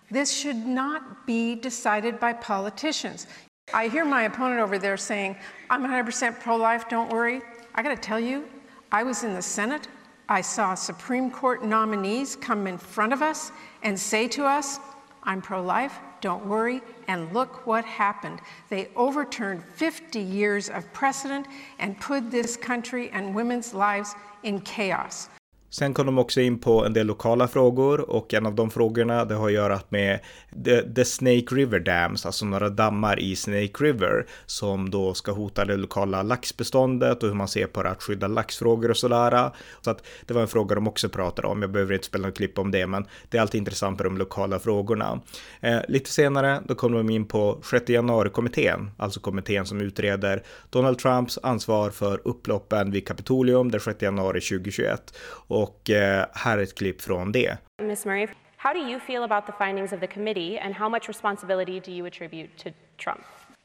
This 0.10 0.36
should 0.36 0.66
not 0.66 1.28
be 1.28 1.54
decided 1.54 2.20
by 2.20 2.34
politicians. 2.34 3.28
I 3.74 3.88
hear 3.88 4.04
my 4.04 4.24
opponent 4.24 4.62
over 4.62 4.80
there 4.80 4.98
saying, 4.98 5.36
I'm 5.70 5.84
100% 5.84 6.40
pro 6.40 6.56
life, 6.56 6.90
don't 6.90 7.12
worry. 7.12 7.42
I 7.76 7.84
got 7.84 7.90
to 7.90 8.02
tell 8.02 8.20
you, 8.20 8.46
I 8.92 9.04
was 9.04 9.24
in 9.24 9.36
the 9.36 9.42
Senate. 9.42 9.88
I 10.28 10.42
saw 10.42 10.74
Supreme 10.74 11.30
Court 11.30 11.64
nominees 11.64 12.36
come 12.36 12.66
in 12.66 12.78
front 12.78 13.14
of 13.14 13.22
us 13.22 13.52
and 13.84 14.00
say 14.00 14.28
to 14.30 14.46
us, 14.46 14.80
I'm 15.24 15.42
pro 15.42 15.62
life, 15.62 16.00
Don't 16.22 16.46
worry. 16.48 16.82
And 17.08 17.32
look 17.34 17.68
what 17.68 17.86
happened. 17.86 18.42
They 18.70 18.90
overturned 18.96 19.64
50 19.76 20.20
years 20.20 20.70
of 20.70 20.92
precedent 20.92 21.46
and 21.78 22.00
put 22.00 22.32
this 22.32 22.58
country 22.58 23.10
and 23.12 23.36
women's 23.36 23.74
lives 23.74 24.16
in 24.44 24.62
chaos. 24.62 25.30
Sen 25.72 25.94
kom 25.94 26.06
de 26.06 26.18
också 26.18 26.42
in 26.42 26.60
på 26.60 26.86
en 26.86 26.94
del 26.94 27.08
lokala 27.08 27.48
frågor 27.48 28.10
och 28.10 28.34
en 28.34 28.46
av 28.46 28.56
de 28.56 28.72
frågorna 28.72 29.26
det 29.26 29.36
har 29.36 29.48
att 29.48 29.54
göra 29.54 29.80
med 29.90 30.20
the, 30.66 30.82
the, 30.82 31.06
Snake 31.06 31.56
River 31.56 31.80
Dams, 31.80 32.26
alltså 32.26 32.46
några 32.46 32.70
dammar 32.70 33.20
i 33.20 33.36
Snake 33.36 33.84
River 33.84 34.26
som 34.46 34.90
då 34.90 35.14
ska 35.14 35.32
hota 35.32 35.66
det 35.66 35.76
lokala 35.78 36.24
laxbeståndet 36.24 37.24
och 37.24 37.30
hur 37.30 37.36
man 37.36 37.48
ser 37.48 37.68
på 37.68 37.84
det 37.84 37.90
att 37.90 38.04
skydda 38.04 38.28
laxfrågor 38.28 38.90
och 38.90 38.98
sådär. 38.98 39.50
Så 39.82 39.92
att 39.92 40.04
det 40.26 40.34
var 40.34 40.42
en 40.42 40.48
fråga 40.48 40.76
de 40.76 40.88
också 40.88 41.10
pratade 41.10 41.48
om. 41.48 41.62
Jag 41.62 41.72
behöver 41.72 41.94
inte 41.94 42.06
spela 42.06 42.28
något 42.28 42.38
klipp 42.38 42.60
om 42.60 42.72
det, 42.72 42.88
men 42.88 43.06
det 43.30 43.38
är 43.38 43.42
alltid 43.42 43.60
intressant 43.60 44.00
med 44.00 44.06
de 44.06 44.18
lokala 44.18 44.60
frågorna. 44.60 45.22
Eh, 45.62 45.80
lite 45.88 46.10
senare, 46.10 46.62
då 46.66 46.76
kom 46.76 46.92
de 46.92 47.10
in 47.10 47.26
på 47.26 47.62
6 47.72 47.90
januari-kommittén, 47.90 48.92
alltså 48.98 49.20
kommittén 49.20 49.66
som 49.66 49.82
utreder 49.82 50.44
Donald 50.70 50.98
Trumps 50.98 51.40
ansvar 51.44 51.90
för 51.90 52.22
upploppen 52.24 52.92
vid 52.92 53.08
Kapitolium 53.08 53.72
den 53.72 53.82
6 53.82 54.02
januari 54.02 54.42
2021. 54.42 55.14
Och 55.48 55.59
eh, 55.89 56.25
här 56.34 56.58
är 56.58 56.63
ett 56.63 56.75
klipp 56.75 57.01
från 57.01 57.32
det. 57.32 57.58
Ms. 57.82 58.06
Murray, 58.06 58.28
how 58.58 58.74
do 58.74 58.80
you 58.80 59.00
feel 59.00 59.24
about 59.24 59.46
the 59.46 59.66
findings 59.66 59.94
of 59.94 60.00
the 60.00 60.08
committee 60.08 60.60
and 60.60 60.75
how 60.75 60.89
much 60.89 61.08
responsibility 61.08 61.80
do 61.80 61.92
you 61.92 62.06
attribute 62.08 62.50
to 62.58 62.70
Trump? 62.98 63.22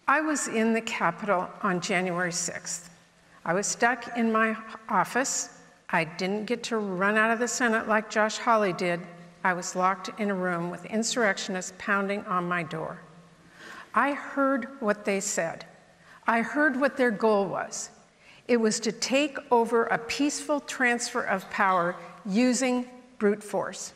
I 0.07 0.21
was 0.21 0.49
in 0.49 0.75
the 0.75 0.81
Capitol 0.81 1.47
on 1.63 1.81
January 1.81 2.33
6th. 2.33 2.91
I 3.45 3.55
was 3.55 3.67
stuck 3.67 4.17
in 4.17 4.33
my 4.33 4.57
office. 4.89 5.49
I 5.91 6.05
didn't 6.05 6.45
get 6.47 6.63
to 6.65 6.79
run 6.79 7.17
out 7.17 7.31
of 7.31 7.39
the 7.39 7.49
Senate 7.49 7.89
like 7.89 8.11
Josh 8.11 8.39
Hawley 8.39 8.73
did. 8.73 9.01
I 9.45 9.53
was 9.53 9.77
locked 9.77 10.11
in 10.19 10.31
a 10.31 10.35
room 10.35 10.71
with 10.71 10.85
insurrectionists 10.87 11.73
pounding 11.79 12.25
on 12.25 12.49
my 12.49 12.63
door. 12.63 12.99
I 13.95 14.13
heard 14.13 14.69
what 14.81 15.05
they 15.05 15.21
said. 15.21 15.65
I 16.27 16.41
heard 16.41 16.81
what 16.81 16.97
their 16.97 17.11
goal 17.11 17.47
was. 17.47 17.91
It 18.47 18.59
was 18.59 18.79
to 18.81 18.93
take 18.93 19.39
over 19.51 19.85
a 19.85 19.99
peaceful 19.99 20.61
transfer 20.61 21.23
of 21.23 21.49
power 21.51 21.97
using 22.27 22.87
brute 23.19 23.43
force. 23.43 23.95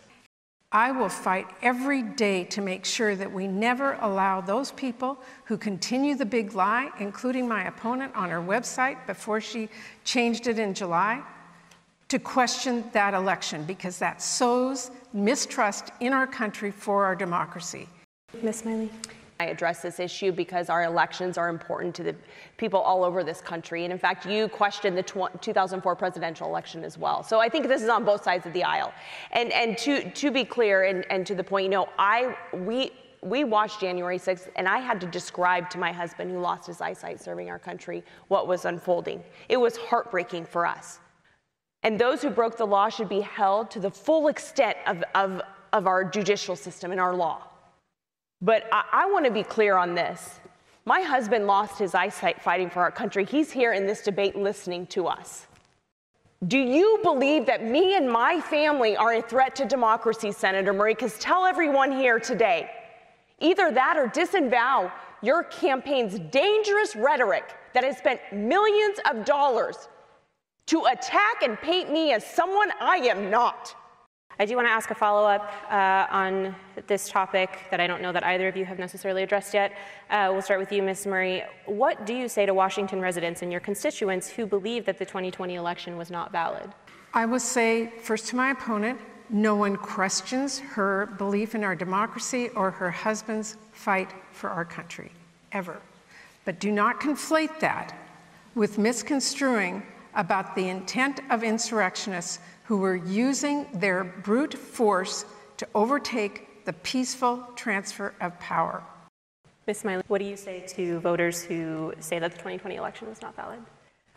I 0.71 0.90
will 0.93 1.09
fight 1.09 1.47
every 1.62 2.02
day 2.02 2.45
to 2.45 2.61
make 2.61 2.85
sure 2.85 3.17
that 3.17 3.33
we 3.33 3.47
never 3.47 3.95
allow 4.00 4.43
those 4.43 4.71
people 4.73 5.19
who 5.45 5.57
continue 5.57 6.14
the 6.14 6.26
big 6.26 6.55
lie, 6.55 6.90
including 6.99 7.49
my 7.49 7.67
opponent 7.67 8.14
on 8.14 8.28
her 8.28 8.40
website 8.40 9.07
before 9.07 9.40
she 9.40 9.71
changed 10.05 10.47
it 10.47 10.59
in 10.59 10.75
July, 10.75 11.23
to 12.09 12.19
question 12.19 12.85
that 12.93 13.14
election 13.14 13.64
because 13.64 13.99
that 13.99 14.21
sows 14.21 14.90
mistrust 15.14 15.90
in 16.00 16.12
our 16.12 16.26
country 16.26 16.71
for 16.71 17.05
our 17.05 17.17
democracy. 17.17 17.88
Ms. 18.43 18.57
Smiley. 18.57 18.90
I 19.40 19.47
address 19.47 19.83
this 19.83 20.00
issue 20.00 20.33
because 20.33 20.68
our 20.68 20.83
elections 20.83 21.38
are 21.38 21.49
important 21.49 21.95
to 21.97 22.02
the 22.02 22.16
people 22.57 22.80
all 22.80 23.04
over 23.04 23.23
this 23.23 23.40
country. 23.40 23.85
And 23.85 23.92
in 23.92 23.99
fact, 23.99 24.26
you 24.26 24.49
questioned 24.49 24.99
the 24.99 25.02
2004 25.40 25.95
presidential 25.95 26.49
election 26.49 26.83
as 26.83 26.99
well. 26.99 27.23
So 27.23 27.38
I 27.38 27.49
think 27.49 27.68
this 27.68 27.80
is 27.80 27.88
on 27.88 28.04
both 28.04 28.25
sides 28.25 28.47
of 28.47 28.52
the 28.52 28.64
aisle. 28.64 28.92
And, 29.30 29.52
and 29.52 29.78
to, 29.78 30.11
to 30.11 30.33
be 30.33 30.45
clear 30.45 30.85
and, 30.85 31.04
and 31.09 31.25
to 31.25 31.37
the 31.37 31.45
point, 31.45 31.64
you 31.64 31.71
know, 31.71 31.88
I, 31.99 32.37
we, 32.52 32.90
we 33.23 33.45
watched 33.45 33.80
January 33.80 34.18
6th, 34.18 34.49
and 34.57 34.66
I 34.66 34.78
had 34.78 35.00
to 35.02 35.07
describe 35.07 35.71
to 35.71 35.78
my 35.78 35.92
husband, 35.92 36.33
who 36.33 36.40
lost 36.40 36.66
his 36.66 36.80
eyesight 36.80 37.21
serving 37.21 37.49
our 37.49 37.61
country, 37.61 38.02
what 38.26 38.49
was 38.49 38.64
unfolding. 38.64 39.23
It 39.49 39.57
was 39.57 39.76
heartbreaking 39.76 40.47
for 40.47 40.66
us. 40.66 40.99
And 41.85 41.97
those 41.97 42.23
who 42.23 42.30
broke 42.30 42.57
the 42.57 42.66
law 42.66 42.88
should 42.88 43.09
be 43.09 43.21
held 43.21 43.71
to 43.71 43.78
the 43.78 43.90
full 43.90 44.26
extent 44.26 44.76
of, 44.87 45.04
of, 45.14 45.42
of 45.73 45.87
our 45.87 46.02
judicial 46.02 46.57
system 46.57 46.90
and 46.90 47.00
our 47.00 47.14
law. 47.14 47.48
But 48.40 48.68
I, 48.73 48.85
I 48.92 49.11
want 49.11 49.25
to 49.25 49.30
be 49.30 49.42
clear 49.42 49.76
on 49.76 49.95
this. 49.95 50.40
My 50.85 51.00
husband 51.00 51.47
lost 51.47 51.78
his 51.78 51.95
eyesight 51.95 52.40
fighting 52.40 52.71
for 52.71 52.80
our 52.80 52.90
country. 52.90 53.25
He's 53.25 53.50
here 53.50 53.73
in 53.73 53.87
this 53.87 54.02
debate 54.02 54.37
listening 54.37 54.87
to 54.88 55.07
us. 55.07 55.47
Do 56.47 56.59
you 56.59 57.00
believe 57.02 57.47
that 57.47 57.64
me 57.64 57.97
and 57.97 58.09
my 58.09 58.40
family 58.40 58.97
are 58.97 59.14
a 59.14 59.23
threat 59.23 59.57
to 59.57 59.64
democracy, 59.64 60.30
Senator 60.30 60.73
Murray? 60.73 60.95
Because 60.95 61.18
tell 61.18 61.45
everyone 61.45 61.90
here 61.92 62.18
today 62.21 62.71
either 63.40 63.71
that 63.71 63.97
or 63.97 64.07
disavow 64.09 64.90
your 65.23 65.45
campaign's 65.45 66.18
dangerous 66.30 66.97
rhetoric 66.97 67.54
that 67.75 67.85
has 67.85 67.99
spent 67.99 68.21
millions 68.33 68.99
of 69.11 69.25
dollars 69.25 69.88
to 70.66 70.85
attack 70.85 71.42
and 71.42 71.59
paint 71.59 71.90
me 71.92 72.12
as 72.12 72.25
someone 72.25 72.71
I 72.80 72.97
am 72.97 73.30
not. 73.30 73.75
I 74.40 74.47
do 74.47 74.54
want 74.54 74.68
to 74.68 74.73
ask 74.73 74.88
a 74.92 74.95
follow 74.95 75.26
up 75.26 75.52
uh, 75.68 76.07
on 76.14 76.54
this 76.87 77.09
topic 77.09 77.59
that 77.73 77.80
I 77.80 77.88
don't 77.88 78.00
know 78.00 78.12
that 78.12 78.25
either 78.25 78.47
of 78.47 78.57
you 78.57 78.64
have 78.64 78.78
necessarily 78.78 79.25
addressed 79.25 79.52
yet. 79.52 79.73
Uh, 80.11 80.28
we'll 80.30 80.42
start 80.42 80.61
with 80.61 80.71
you, 80.71 80.80
Ms. 80.80 81.09
Murray. 81.09 81.42
What 81.66 82.07
do 82.07 82.14
you 82.14 82.28
say 82.28 82.47
to 82.47 82.54
Washington 82.54 83.00
residents 83.00 83.42
and 83.42 83.50
your 83.50 83.61
constituents 83.61 84.28
who 84.28 84.47
believe 84.47 84.87
that 84.87 84.97
the 84.97 85.04
2020 85.04 85.57
election 85.57 85.97
was 85.97 86.09
not 86.09 86.30
valid? 86.30 86.71
I 87.14 87.26
will 87.26 87.40
say, 87.40 87.92
first 88.00 88.28
to 88.28 88.37
my 88.37 88.52
opponent, 88.52 89.00
no 89.28 89.57
one 89.57 89.76
questions 89.76 90.61
her 90.61 91.07
belief 91.18 91.57
in 91.57 91.64
our 91.64 91.75
democracy 91.75 92.50
or 92.50 92.71
her 92.71 92.92
husband's 92.92 93.57
fight 93.73 94.12
for 94.30 94.50
our 94.50 94.64
country, 94.64 95.11
ever. 95.50 95.80
But 96.45 96.61
do 96.61 96.71
not 96.71 97.00
conflate 97.00 97.59
that 97.59 97.92
with 98.54 98.78
misconstruing 98.78 99.83
about 100.14 100.54
the 100.54 100.68
intent 100.68 101.21
of 101.30 101.42
insurrectionists 101.42 102.38
who 102.69 102.77
were 102.77 102.97
using 102.97 103.67
their 103.73 104.05
brute 104.05 104.53
force 104.53 105.25
to 105.57 105.67
overtake 105.75 106.67
the 106.67 106.73
peaceful 106.75 107.43
transfer 107.57 108.13
of 108.21 108.39
power. 108.41 108.85
Ms. 109.67 109.79
Smiley, 109.79 110.03
what 110.09 110.19
do 110.19 110.27
you 110.27 110.37
say 110.37 110.61
to 110.77 111.01
voters 111.01 111.43
who 111.43 111.95
say 111.99 112.19
that 112.19 112.31
the 112.31 112.37
2020 112.37 112.77
election 112.77 113.09
was 113.09 113.23
not 113.23 113.35
valid? 113.35 113.61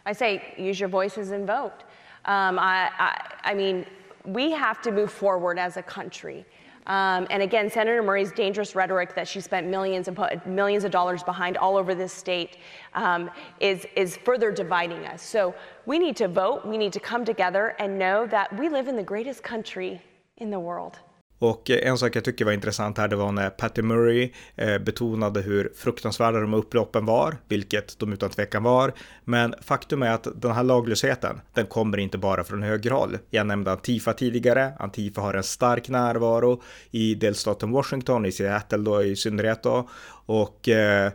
I 0.06 0.12
say 0.12 0.54
use 0.58 0.82
your 0.82 0.90
voices 0.90 1.32
and 1.32 1.48
vote. 1.48 1.86
Um, 2.26 2.60
I, 2.60 2.90
I, 3.00 3.32
I 3.46 3.54
mean, 3.54 3.86
we 4.26 4.52
have 4.52 4.82
to 4.82 4.92
move 4.92 5.14
forward 5.14 5.58
as 5.58 5.78
a 5.78 5.84
country. 5.84 6.46
Um, 6.88 7.28
and 7.30 7.44
again, 7.44 7.70
Senator 7.70 8.02
Murray's 8.02 8.32
dangerous 8.32 8.76
rhetoric 8.76 9.14
that 9.16 9.28
she 9.28 9.40
spent 9.40 9.68
millions 9.68 10.08
and 10.08 10.18
put 10.18 10.46
millions 10.48 10.84
of 10.84 10.92
dollars 10.92 11.24
behind 11.24 11.58
all 11.58 11.78
over 11.78 11.94
this 11.94 12.12
state 12.12 12.58
um, 12.94 13.30
is, 13.60 13.86
is 13.96 14.18
further 14.18 14.52
dividing 14.52 15.06
us. 15.06 15.22
So 15.22 15.54
we 15.86 16.00
need 16.00 16.16
to 16.18 16.28
vote, 16.28 16.66
we 16.66 16.78
need 16.78 16.94
to 16.94 17.00
come 17.00 17.24
together 17.24 17.76
and 17.80 18.00
know 18.00 18.26
that 18.28 18.58
we 18.58 18.70
live 18.70 18.88
in 18.88 18.96
the 18.96 19.04
greatest 19.04 19.44
country 19.44 20.02
in 20.38 20.50
the 20.50 20.60
world. 20.60 21.00
Och 21.42 21.70
eh, 21.70 21.90
en 21.90 21.98
sak 21.98 22.16
jag 22.16 22.24
tycker 22.24 22.46
var 22.46 22.52
intressant 22.52 22.98
här, 22.98 23.08
det 23.08 23.16
var 23.16 23.32
när 23.32 23.50
Patty 23.50 23.82
Murray 23.82 24.32
eh, 24.56 24.78
betonade 24.78 25.42
hur 25.42 25.72
fruktansvärda 25.76 26.40
de 26.40 26.54
upploppen 26.54 27.06
var, 27.06 27.38
vilket 27.48 28.00
de 28.00 28.14
utan 28.14 28.30
tvekan 28.30 28.64
var. 28.64 28.94
Men 29.24 29.56
faktum 29.62 30.04
är 30.04 30.12
att 30.12 30.28
den 30.42 30.52
här 30.52 30.64
laglösheten, 30.64 31.42
den 31.54 31.66
kommer 31.66 31.98
inte 31.98 32.18
bara 32.18 32.44
från 32.44 32.64
högerhåll. 32.64 33.18
Jag 33.30 33.48
nämnde 33.48 33.72
Antifa 33.72 34.14
tidigare. 34.14 34.74
Antifa 34.80 35.22
har 35.22 35.34
en 35.34 35.44
stark 35.44 35.90
närvaro 35.90 36.62
i 36.92 37.16
delstaten 37.16 37.72
Washington, 37.72 38.26
i 38.26 38.32
Seattle 38.32 38.78
då 38.78 39.04
i 39.04 39.16
synnerhet 39.16 39.64
då. 39.64 39.90
Och 40.26 40.70
eh, 40.70 41.12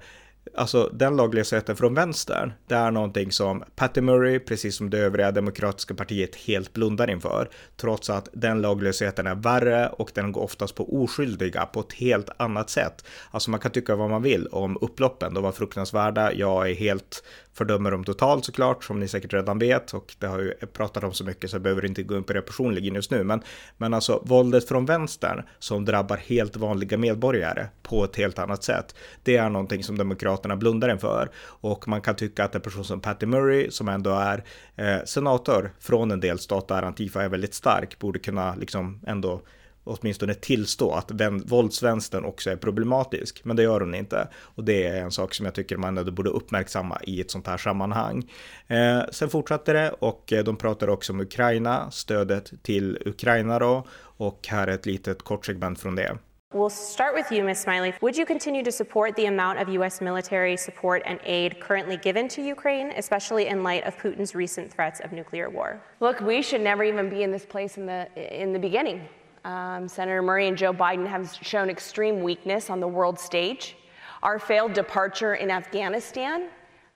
Alltså 0.55 0.91
den 0.93 1.17
laglösheten 1.17 1.77
från 1.77 1.95
vänstern, 1.95 2.53
det 2.67 2.75
är 2.75 2.91
någonting 2.91 3.33
som 3.33 3.65
Patty 3.77 4.01
Murray, 4.01 4.39
precis 4.39 4.77
som 4.77 4.91
det 4.91 4.99
övriga 4.99 5.33
demokratiska 5.33 5.95
partiet, 5.95 6.37
helt 6.37 6.73
blundar 6.73 7.11
inför. 7.11 7.49
Trots 7.77 8.11
att 8.11 8.29
den 8.33 8.63
laglösheten 8.63 9.27
är 9.27 9.35
värre 9.35 9.89
och 9.89 10.11
den 10.15 10.33
går 10.33 10.43
oftast 10.43 10.75
på 10.75 11.03
oskyldiga 11.03 11.67
på 11.67 11.81
ett 11.81 11.93
helt 11.93 12.31
annat 12.37 12.71
sätt. 12.71 13.05
Alltså 13.31 13.51
man 13.51 13.61
kan 13.61 13.71
tycka 13.71 13.97
vad 13.97 14.11
man 14.11 14.23
vill 14.23 14.47
om 14.47 14.79
upploppen, 14.81 15.35
de 15.35 15.43
var 15.43 15.53
fruktansvärda. 15.53 16.33
Jag 16.33 16.71
är 16.71 16.75
helt 16.75 17.23
fördömer 17.57 17.91
dem 17.91 18.05
totalt 18.05 18.45
såklart, 18.45 18.85
som 18.85 19.01
ni 19.01 19.09
säkert 19.09 19.33
redan 19.33 19.59
vet 19.59 19.95
och 19.95 20.15
det 20.19 20.27
har 20.27 20.39
ju 20.39 20.53
pratat 20.73 21.05
om 21.05 21.13
så 21.13 21.25
mycket 21.25 21.51
så 21.51 21.55
jag 21.55 21.63
behöver 21.63 21.85
inte 21.85 22.03
gå 22.03 22.17
in 22.17 22.25
på 22.25 22.33
det 22.33 22.43
personligen 22.43 22.95
just 22.95 23.11
nu. 23.11 23.25
Men, 23.25 23.43
men 23.77 23.95
alltså 23.95 24.23
våldet 24.25 24.69
från 24.69 24.87
vänstern 24.87 25.43
som 25.59 25.85
drabbar 25.85 26.17
helt 26.17 26.57
vanliga 26.57 26.99
medborgare 26.99 27.67
på 27.83 28.05
ett 28.05 28.17
helt 28.17 28.39
annat 28.39 28.65
sätt. 28.65 28.95
Det 29.23 29.37
är 29.37 29.49
någonting 29.49 29.85
som 29.85 29.97
Demokraterna 30.37 30.57
blundar 30.57 30.89
inför 30.89 31.31
och 31.63 31.89
man 31.89 32.01
kan 32.01 32.17
tycka 32.17 32.45
att 32.45 32.55
en 32.55 32.61
person 32.61 32.85
som 32.85 33.01
Patty 33.01 33.27
Murray 33.27 33.71
som 33.71 33.89
ändå 33.89 34.11
är 34.11 34.45
eh, 34.77 35.05
senator 35.05 35.73
från 35.81 36.11
en 36.11 36.21
delstat 36.21 36.69
där 36.69 36.83
Antifa 36.83 37.23
är 37.23 37.29
väldigt 37.29 37.55
stark 37.55 37.99
borde 37.99 38.19
kunna 38.19 38.55
liksom 38.55 39.01
ändå 39.07 39.43
åtminstone 39.85 40.35
tillstå 40.35 40.93
att 40.93 41.11
våldsvänstern 41.45 42.25
också 42.25 42.51
är 42.51 42.57
problematisk. 42.57 43.45
Men 43.45 43.57
det 43.57 43.63
gör 43.63 43.81
hon 43.81 43.95
inte. 43.95 44.29
Och 44.57 44.65
det 44.65 44.87
är 44.87 45.03
en 45.03 45.11
sak 45.11 45.35
som 45.35 45.47
jag 45.47 45.55
tycker 45.55 45.77
man 45.77 45.99
ändå 45.99 46.13
borde 46.13 46.31
uppmärksamma 46.31 47.01
i 47.03 47.21
ett 47.21 47.31
sånt 47.31 47.47
här 47.47 47.57
sammanhang. 47.57 48.31
Eh, 48.67 49.01
sen 49.11 49.29
fortsatte 49.29 49.73
det 49.73 49.91
och 49.99 50.33
eh, 50.33 50.45
de 50.45 50.57
pratar 50.57 50.89
också 50.89 51.13
om 51.13 51.21
Ukraina, 51.21 51.91
stödet 51.91 52.53
till 52.63 52.99
Ukraina 53.07 53.59
då. 53.59 53.87
Och 54.19 54.47
här 54.49 54.69
är 54.69 54.73
ett 54.73 54.87
litet 54.87 55.23
kort 55.23 55.47
segment 55.47 55.81
från 55.81 55.95
det. 55.95 56.17
We'll 56.57 56.71
start 56.71 57.15
with 57.15 57.31
you, 57.31 57.45
Ms. 57.45 57.59
Smiley. 57.59 57.93
Would 58.01 58.17
you 58.17 58.25
continue 58.25 58.63
to 58.63 58.73
support 58.73 59.15
the 59.15 59.27
amount 59.27 59.59
of 59.59 59.69
U.S. 59.69 60.01
military 60.01 60.57
support 60.57 61.03
and 61.05 61.21
aid 61.23 61.61
currently 61.61 61.99
given 61.99 62.29
to 62.29 62.43
Ukraine, 62.43 62.93
especially 62.97 63.49
in 63.49 63.63
light 63.63 63.85
of 63.85 63.99
Putin's 63.99 64.35
recent 64.35 64.73
threats 64.73 65.01
of 65.01 65.13
nuclear 65.13 65.51
war? 65.51 65.83
Look, 66.01 66.21
we 66.21 66.41
should 66.41 66.63
never 66.63 66.83
even 66.83 67.11
be 67.11 67.25
in 67.25 67.31
this 67.31 67.45
place 67.45 67.77
in 67.77 67.85
the 67.85 68.09
in 68.43 68.55
the 68.55 68.59
beginning. 68.59 69.07
Um, 69.45 69.87
Senator 69.87 70.23
Murray 70.23 70.49
and 70.49 70.57
Joe 70.57 70.73
Biden 70.73 71.07
have 71.07 71.31
shown 71.43 71.69
extreme 71.69 72.23
weakness 72.23 72.71
on 72.71 72.81
the 72.81 72.89
world 72.89 73.21
stage. 73.21 73.77
Our 74.23 74.39
failed 74.39 74.73
departure 74.73 75.35
in 75.35 75.51
Afghanistan 75.51 76.49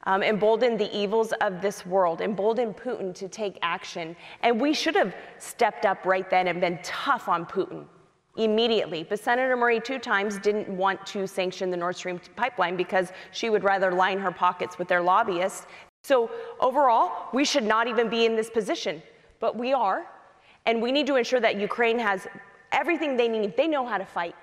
um, 0.04 0.22
emboldened 0.22 0.80
the 0.80 0.90
evils 0.96 1.34
of 1.42 1.60
this 1.60 1.84
world, 1.84 2.22
emboldened 2.22 2.78
Putin 2.78 3.14
to 3.16 3.28
take 3.28 3.58
action. 3.60 4.16
And 4.42 4.58
we 4.58 4.72
should 4.72 4.94
have 4.96 5.14
stepped 5.36 5.84
up 5.84 6.06
right 6.06 6.30
then 6.30 6.48
and 6.48 6.62
been 6.62 6.78
tough 6.82 7.28
on 7.28 7.44
Putin 7.44 7.84
immediately. 8.44 9.04
But 9.08 9.20
Senator 9.20 9.56
Murray, 9.56 9.80
two 9.80 9.98
times, 9.98 10.38
didn't 10.38 10.68
want 10.68 11.04
to 11.06 11.26
sanction 11.26 11.70
the 11.70 11.76
Nord 11.76 11.96
Stream 11.96 12.20
pipeline 12.36 12.76
because 12.76 13.12
she 13.32 13.50
would 13.50 13.62
rather 13.62 13.92
line 13.92 14.18
her 14.18 14.32
pockets 14.32 14.78
with 14.78 14.88
their 14.88 15.02
lobbyists. 15.02 15.66
So, 16.02 16.30
overall, 16.60 17.28
we 17.34 17.44
should 17.44 17.64
not 17.64 17.86
even 17.86 18.08
be 18.08 18.24
in 18.24 18.34
this 18.34 18.48
position. 18.48 19.02
But 19.38 19.56
we 19.56 19.72
are. 19.72 20.06
And 20.66 20.80
we 20.80 20.92
need 20.92 21.06
to 21.06 21.16
ensure 21.16 21.40
that 21.40 21.56
Ukraine 21.56 21.98
has 21.98 22.26
everything 22.72 23.16
they 23.16 23.28
need. 23.28 23.56
They 23.56 23.68
know 23.68 23.86
how 23.86 23.98
to 23.98 24.06
fight. 24.06 24.34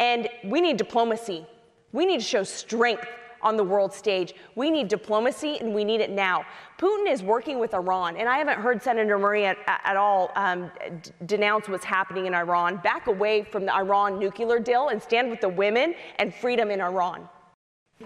And 0.00 0.28
we 0.44 0.60
need 0.60 0.76
diplomacy. 0.76 1.46
We 1.92 2.04
need 2.04 2.20
to 2.20 2.26
show 2.26 2.42
strength 2.42 3.06
on 3.42 3.56
the 3.56 3.64
world 3.64 3.92
stage. 3.92 4.34
We 4.54 4.70
need 4.70 4.88
diplomacy 4.88 5.58
and 5.58 5.74
we 5.74 5.84
need 5.84 6.00
it 6.00 6.10
now. 6.10 6.44
Putin 6.78 7.10
is 7.10 7.22
working 7.22 7.58
with 7.58 7.72
Iran, 7.72 8.16
and 8.16 8.28
I 8.28 8.38
haven't 8.38 8.60
heard 8.60 8.82
Senator 8.82 9.18
Murray 9.18 9.46
at, 9.46 9.56
at 9.66 9.96
all 9.96 10.30
um, 10.36 10.70
d- 11.02 11.10
denounce 11.24 11.68
what's 11.68 11.84
happening 11.84 12.26
in 12.26 12.34
Iran. 12.34 12.76
Back 12.78 13.06
away 13.06 13.44
from 13.44 13.64
the 13.64 13.74
Iran 13.74 14.18
nuclear 14.18 14.58
deal 14.58 14.88
and 14.88 15.02
stand 15.02 15.30
with 15.30 15.40
the 15.40 15.48
women 15.48 15.94
and 16.18 16.34
freedom 16.34 16.70
in 16.70 16.80
Iran. 16.80 17.28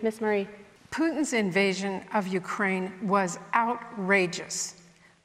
Ms. 0.02 0.20
Murray. 0.20 0.48
Putin's 0.90 1.32
invasion 1.32 2.04
of 2.14 2.26
Ukraine 2.26 2.92
was 3.02 3.38
outrageous. 3.54 4.74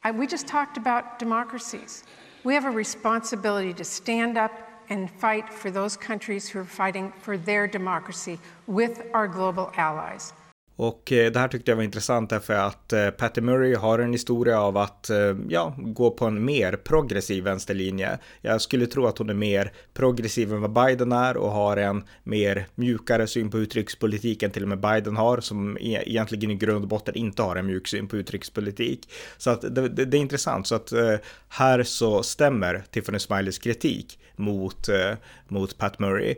I, 0.04 0.12
we 0.12 0.28
just 0.28 0.48
talked 0.48 0.78
about 0.78 1.18
democracies. 1.18 2.04
We 2.44 2.54
have 2.54 2.66
a 2.66 2.70
responsibility 2.70 3.74
to 3.74 3.84
stand 3.84 4.38
up 4.38 4.52
and 4.90 5.10
fight 5.10 5.52
for 5.52 5.72
those 5.72 5.98
countries 5.98 6.50
who 6.50 6.60
are 6.60 6.66
fighting 6.66 7.12
for 7.22 7.38
their 7.38 7.68
democracy 7.68 8.40
with 8.68 9.02
our 9.14 9.28
global 9.28 9.72
allies. 9.78 10.34
Och 10.76 11.12
eh, 11.12 11.32
det 11.32 11.40
här 11.40 11.48
tyckte 11.48 11.72
jag 11.72 11.76
var 11.76 11.84
intressant 11.84 12.30
därför 12.30 12.54
att 12.54 12.94
eh, 12.94 13.10
Patty 13.10 13.42
Murray 13.42 13.76
har 13.76 14.00
en 14.00 14.12
historia 14.12 14.62
av 14.62 14.78
att 14.78 15.10
eh, 15.10 15.36
ja, 15.50 15.76
gå 15.78 16.12
på 16.12 16.26
en 16.26 16.46
mer 16.46 16.74
progressiv 16.74 17.44
vänsterlinje. 17.44 18.18
Jag 18.42 18.62
skulle 18.62 18.88
tro 18.88 19.06
att 19.06 19.18
hon 19.18 19.30
är 19.30 19.34
mer 19.34 19.72
progressiv 19.94 20.54
än 20.54 20.62
vad 20.62 20.74
Biden 20.74 21.12
är 21.12 21.38
och 21.38 21.52
har 21.52 21.78
en 21.78 22.04
mer 22.24 22.68
mjukare 22.76 23.28
syn 23.28 23.52
på 23.52 23.60
utrikespolitiken 23.60 24.52
till 24.52 24.64
och 24.64 24.70
med 24.70 24.80
Biden 24.80 25.16
har 25.16 25.40
som 25.40 25.78
e-, 25.78 26.04
egentligen 26.06 26.52
i 26.52 26.56
grund 26.56 26.84
och 26.84 26.90
botten 26.90 27.16
inte 27.16 27.42
har 27.42 27.56
en 27.56 27.66
mjuk 27.66 27.88
syn 27.88 28.08
på 28.08 28.18
utrikespolitik. 28.18 29.10
Så 29.38 29.50
att 29.50 29.62
det, 29.62 29.90
det, 29.90 30.06
det 30.06 30.18
är 30.18 30.22
intressant 30.22 30.68
så 30.68 30.76
att 30.76 30.94
här 31.50 31.84
så 31.84 32.24
stämmer 32.24 32.84
Tiffany 32.92 33.20
Smileys 33.20 33.58
kritik 33.58 34.20
mot, 34.36 34.90
mot 35.48 35.78
Pat 35.78 36.00
Murray. 36.00 36.36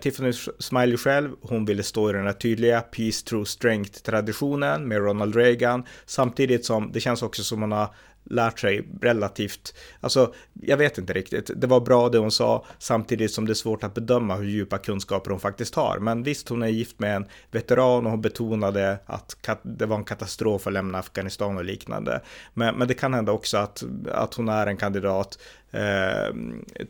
Tiffany 0.00 0.32
Smiley 0.58 0.96
själv, 0.96 1.30
hon 1.42 1.64
ville 1.64 1.82
stå 1.82 2.10
i 2.10 2.12
den 2.12 2.26
här 2.26 2.32
tydliga 2.32 2.80
peace, 2.80 3.24
true 3.26 3.46
strength 3.46 3.69
strength-traditionen 3.70 4.88
med 4.88 4.98
Ronald 4.98 5.36
Reagan, 5.36 5.84
samtidigt 6.06 6.64
som 6.64 6.92
det 6.92 7.00
känns 7.00 7.22
också 7.22 7.42
som 7.42 7.60
man 7.60 7.72
har 7.72 7.88
lärt 8.24 8.58
sig 8.58 8.88
relativt, 9.02 9.74
alltså 10.00 10.34
jag 10.62 10.76
vet 10.76 10.98
inte 10.98 11.12
riktigt, 11.12 11.50
det 11.56 11.66
var 11.66 11.80
bra 11.80 12.08
det 12.08 12.18
hon 12.18 12.30
sa, 12.30 12.64
samtidigt 12.78 13.32
som 13.32 13.46
det 13.46 13.52
är 13.52 13.54
svårt 13.54 13.84
att 13.84 13.94
bedöma 13.94 14.36
hur 14.36 14.48
djupa 14.48 14.78
kunskaper 14.78 15.30
hon 15.30 15.40
faktiskt 15.40 15.74
har. 15.74 15.98
Men 15.98 16.22
visst, 16.22 16.48
hon 16.48 16.62
är 16.62 16.68
gift 16.68 16.98
med 16.98 17.16
en 17.16 17.26
veteran 17.50 18.04
och 18.04 18.10
hon 18.10 18.20
betonade 18.20 18.98
att 19.06 19.36
det 19.62 19.86
var 19.86 19.96
en 19.96 20.04
katastrof 20.04 20.66
att 20.66 20.72
lämna 20.72 20.98
Afghanistan 20.98 21.56
och 21.56 21.64
liknande. 21.64 22.20
Men, 22.54 22.74
men 22.74 22.88
det 22.88 22.94
kan 22.94 23.14
hända 23.14 23.32
också 23.32 23.58
att, 23.58 23.82
att 24.12 24.34
hon 24.34 24.48
är 24.48 24.66
en 24.66 24.76
kandidat 24.76 25.38
Eh, 25.72 26.34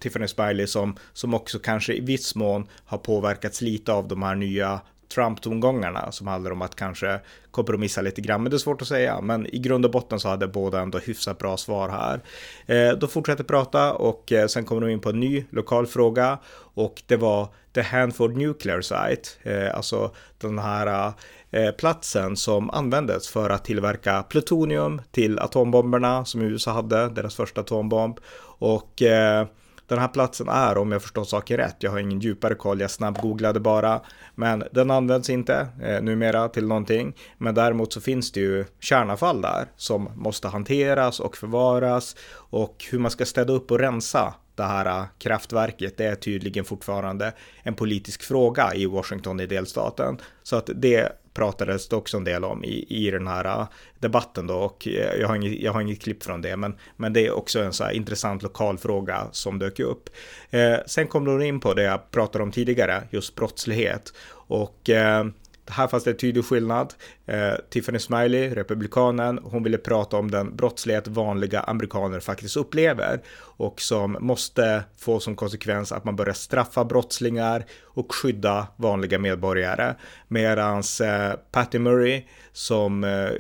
Tiffany 0.00 0.28
Smiley 0.28 0.66
som, 0.66 0.96
som 1.12 1.34
också 1.34 1.58
kanske 1.58 1.94
i 1.94 2.00
viss 2.00 2.34
mån 2.34 2.66
har 2.84 2.98
påverkats 2.98 3.60
lite 3.60 3.92
av 3.92 4.08
de 4.08 4.22
här 4.22 4.34
nya 4.34 4.80
Trump-tongångarna 5.14 6.12
som 6.12 6.26
handlar 6.26 6.50
om 6.50 6.62
att 6.62 6.74
kanske 6.74 7.20
kompromissa 7.50 8.02
lite 8.02 8.20
grann, 8.20 8.42
men 8.42 8.50
det 8.50 8.56
är 8.56 8.58
svårt 8.58 8.82
att 8.82 8.88
säga. 8.88 9.20
Men 9.20 9.46
i 9.46 9.58
grund 9.58 9.84
och 9.84 9.90
botten 9.90 10.20
så 10.20 10.28
hade 10.28 10.48
båda 10.48 10.80
ändå 10.80 10.98
hyfsat 10.98 11.38
bra 11.38 11.56
svar 11.56 11.88
här. 11.88 12.20
Eh, 12.66 12.98
då 12.98 13.06
fortsätter 13.06 13.44
prata 13.44 13.92
och 13.92 14.32
eh, 14.32 14.46
sen 14.46 14.64
kommer 14.64 14.80
de 14.80 14.90
in 14.90 15.00
på 15.00 15.10
en 15.10 15.20
ny 15.20 15.44
lokal 15.50 15.86
fråga 15.86 16.38
och 16.74 17.02
det 17.06 17.16
var 17.16 17.48
The 17.74 17.82
Hanford 17.82 18.36
Nuclear 18.36 18.80
Site, 18.80 19.28
eh, 19.42 19.76
alltså 19.76 20.14
den 20.38 20.58
här 20.58 21.12
eh, 21.50 21.70
platsen 21.70 22.36
som 22.36 22.70
användes 22.70 23.28
för 23.28 23.50
att 23.50 23.64
tillverka 23.64 24.22
plutonium 24.22 25.02
till 25.10 25.38
atombomberna 25.38 26.24
som 26.24 26.42
USA 26.42 26.72
hade, 26.72 27.08
deras 27.08 27.34
första 27.34 27.60
atombomb. 27.60 28.20
Och 28.58 29.02
eh, 29.02 29.46
den 29.90 29.98
här 29.98 30.08
platsen 30.08 30.48
är, 30.48 30.78
om 30.78 30.92
jag 30.92 31.02
förstår 31.02 31.24
saken 31.24 31.56
rätt, 31.56 31.76
jag 31.78 31.90
har 31.90 31.98
ingen 31.98 32.20
djupare 32.20 32.54
koll, 32.54 32.80
jag 32.80 32.90
snabbgooglade 32.90 33.60
bara, 33.60 34.00
men 34.34 34.64
den 34.72 34.90
används 34.90 35.30
inte 35.30 35.68
eh, 35.82 36.02
numera 36.02 36.48
till 36.48 36.66
någonting. 36.66 37.16
Men 37.38 37.54
däremot 37.54 37.92
så 37.92 38.00
finns 38.00 38.32
det 38.32 38.40
ju 38.40 38.64
kärnavfall 38.80 39.42
där 39.42 39.66
som 39.76 40.08
måste 40.14 40.48
hanteras 40.48 41.20
och 41.20 41.36
förvaras 41.36 42.16
och 42.32 42.84
hur 42.90 42.98
man 42.98 43.10
ska 43.10 43.24
städa 43.24 43.52
upp 43.52 43.70
och 43.70 43.78
rensa 43.78 44.34
det 44.54 44.62
här 44.62 44.86
eh, 44.86 45.04
kraftverket, 45.18 45.96
det 45.96 46.06
är 46.06 46.14
tydligen 46.14 46.64
fortfarande 46.64 47.32
en 47.62 47.74
politisk 47.74 48.22
fråga 48.22 48.74
i 48.74 48.86
Washington 48.86 49.40
i 49.40 49.46
delstaten. 49.46 50.18
Så 50.42 50.56
att 50.56 50.70
det 50.74 51.12
pratades 51.34 51.88
det 51.88 51.96
också 51.96 52.16
en 52.16 52.24
del 52.24 52.44
om 52.44 52.64
i, 52.64 52.86
i 52.88 53.10
den 53.10 53.26
här 53.26 53.44
äh, 53.44 53.68
debatten 53.98 54.46
då 54.46 54.54
och 54.54 54.88
äh, 54.88 55.20
jag 55.20 55.28
har 55.28 55.36
inget, 55.36 55.60
jag 55.60 55.72
har 55.72 55.80
inget 55.80 56.02
klipp 56.02 56.22
från 56.22 56.42
det 56.42 56.56
men, 56.56 56.76
men 56.96 57.12
det 57.12 57.26
är 57.26 57.30
också 57.30 57.62
en 57.62 57.72
så 57.72 57.84
här 57.84 57.92
intressant 57.92 58.42
lokal 58.42 58.78
fråga 58.78 59.26
som 59.32 59.58
dök 59.58 59.80
upp. 59.80 60.10
Eh, 60.50 60.76
sen 60.86 61.06
kom 61.06 61.24
de 61.24 61.42
in 61.42 61.60
på 61.60 61.74
det 61.74 61.82
jag 61.82 62.10
pratade 62.10 62.44
om 62.44 62.52
tidigare, 62.52 63.02
just 63.10 63.34
brottslighet 63.34 64.12
och 64.32 64.90
eh, 64.90 65.24
här 65.68 65.86
fanns 65.86 66.04
det 66.04 66.10
en 66.10 66.16
tydlig 66.16 66.44
skillnad. 66.44 66.94
Eh, 67.26 67.52
Tiffany 67.70 67.98
Smiley, 67.98 68.54
republikanen, 68.54 69.38
hon 69.42 69.62
ville 69.62 69.78
prata 69.78 70.16
om 70.16 70.30
den 70.30 70.56
brottslighet 70.56 71.08
vanliga 71.08 71.60
amerikaner 71.60 72.20
faktiskt 72.20 72.56
upplever 72.56 73.20
och 73.38 73.80
som 73.80 74.16
måste 74.20 74.84
få 74.98 75.20
som 75.20 75.36
konsekvens 75.36 75.92
att 75.92 76.04
man 76.04 76.16
börjar 76.16 76.34
straffa 76.34 76.84
brottslingar 76.84 77.64
och 77.84 78.14
skydda 78.14 78.66
vanliga 78.76 79.18
medborgare. 79.18 79.94
Medans 80.28 81.00
eh, 81.00 81.32
Patty 81.52 81.78
Murray 81.78 82.24
som, 82.52 83.04
eh, 83.04 83.30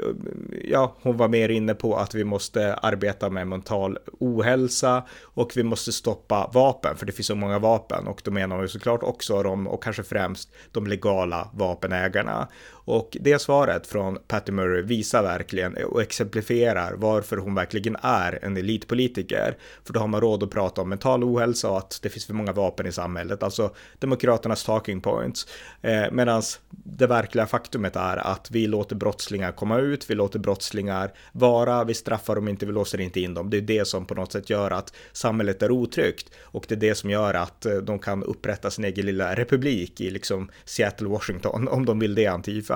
ja, 0.64 0.96
hon 1.02 1.16
var 1.16 1.28
mer 1.28 1.48
inne 1.48 1.74
på 1.74 1.96
att 1.96 2.14
vi 2.14 2.24
måste 2.24 2.74
arbeta 2.74 3.30
med 3.30 3.46
mental 3.46 3.98
ohälsa 4.20 5.02
och 5.22 5.52
vi 5.56 5.62
måste 5.62 5.92
stoppa 5.92 6.50
vapen, 6.52 6.96
för 6.96 7.06
det 7.06 7.12
finns 7.12 7.26
så 7.26 7.34
många 7.34 7.58
vapen 7.58 8.06
och 8.06 8.20
då 8.24 8.30
menar 8.30 8.56
hon 8.56 8.64
ju 8.64 8.68
såklart 8.68 9.02
också 9.02 9.42
de, 9.42 9.66
och 9.66 9.82
kanske 9.82 10.02
främst 10.02 10.52
de 10.72 10.86
legala 10.86 11.50
vapenägarna. 11.52 12.48
Och 12.84 13.16
det 13.20 13.38
svaret 13.38 13.86
från 13.86 14.18
Patty 14.28 14.52
Murray 14.52 14.82
visar 14.82 15.22
verkligen 15.22 15.76
och 15.84 16.02
exemplifierar 16.02 16.94
varför 16.96 17.36
hon 17.36 17.54
verkligen 17.54 17.96
är 18.02 18.38
en 18.42 18.56
elitpolitiker. 18.56 19.56
För 19.84 19.92
då 19.92 20.00
har 20.00 20.06
man 20.06 20.20
råd 20.20 20.42
att 20.42 20.50
prata 20.50 20.80
om 20.80 20.88
mental 20.88 21.24
ohälsa 21.24 21.70
och 21.70 21.78
att 21.78 21.98
det 22.02 22.08
finns 22.08 22.26
för 22.26 22.34
många 22.34 22.52
vapen 22.52 22.86
i 22.86 22.92
samhället, 22.92 23.42
alltså 23.42 23.74
Demokraternas 23.98 24.64
talking 24.64 25.00
points. 25.00 25.46
Eh, 25.82 26.10
Medan 26.12 26.42
det 26.70 27.06
verkliga 27.06 27.46
faktumet 27.46 27.96
är 27.96 28.16
att 28.16 28.50
vi 28.50 28.66
låter 28.66 28.96
brottslingar 28.96 29.52
komma 29.52 29.78
ut, 29.78 30.10
vi 30.10 30.14
låter 30.14 30.38
brottslingar 30.38 31.12
vara, 31.32 31.84
vi 31.84 31.94
straffar 31.94 32.34
dem 32.34 32.48
inte, 32.48 32.66
vi 32.66 32.72
låser 32.72 33.00
inte 33.00 33.20
in 33.20 33.34
dem. 33.34 33.50
Det 33.50 33.56
är 33.56 33.60
det 33.60 33.84
som 33.88 34.06
på 34.06 34.14
något 34.14 34.32
sätt 34.32 34.50
gör 34.50 34.70
att 34.70 34.94
samhället 35.12 35.62
är 35.62 35.70
otryggt 35.70 36.30
och 36.42 36.64
det 36.68 36.74
är 36.74 36.78
det 36.78 36.94
som 36.94 37.10
gör 37.10 37.34
att 37.34 37.66
eh, 37.66 37.76
de 37.76 37.98
kan 37.98 38.22
upprätta 38.22 38.70
sin 38.70 38.84
egen 38.84 39.06
lilla 39.06 39.34
republik 39.34 40.00
i 40.00 40.10
liksom 40.10 40.50
Seattle, 40.64 41.08
Washington, 41.08 41.68
om 41.68 41.86
de 41.86 41.98
vill 41.98 42.14
det 42.14 42.26
Antifa. 42.26 42.69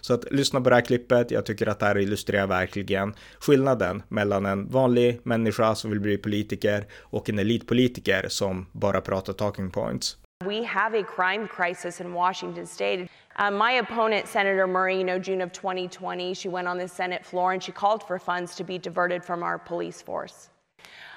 Så 0.00 0.14
att 0.14 0.32
lyssna 0.32 0.60
på 0.60 0.68
det 0.68 0.74
här 0.74 0.82
klippet, 0.82 1.30
jag 1.30 1.46
tycker 1.46 1.66
att 1.66 1.78
det 1.78 1.86
här 1.86 1.98
illustrerar 1.98 2.46
verkligen 2.46 3.14
skillnaden 3.40 4.02
mellan 4.08 4.46
en 4.46 4.68
vanlig 4.68 5.20
människa 5.22 5.74
som 5.74 5.90
vill 5.90 6.00
bli 6.00 6.18
politiker 6.18 6.86
och 7.00 7.28
en 7.28 7.38
elitpolitiker 7.38 8.28
som 8.28 8.66
bara 8.72 9.00
pratar 9.00 9.32
talking 9.32 9.70
points. 9.70 10.16
We 10.44 10.64
have 10.64 10.94
a 10.94 11.04
crime 11.16 11.48
crisis 11.56 12.00
in 12.00 12.12
Washington 12.12 12.66
state. 12.66 13.08
Uh, 13.36 13.50
my 13.50 13.72
opponent, 13.72 14.26
Senator 14.26 14.66
Murray, 14.66 14.96
you 14.96 15.04
know, 15.04 15.18
June 15.18 15.42
of 15.42 15.52
2020, 15.52 16.34
she 16.34 16.48
went 16.48 16.66
on 16.66 16.78
the 16.78 16.88
Senate 16.88 17.26
floor 17.26 17.52
and 17.52 17.62
she 17.62 17.72
called 17.72 18.02
for 18.02 18.18
funds 18.18 18.56
to 18.56 18.64
be 18.64 18.78
diverted 18.78 19.22
from 19.22 19.42
our 19.42 19.58
police 19.58 20.00
force. 20.00 20.48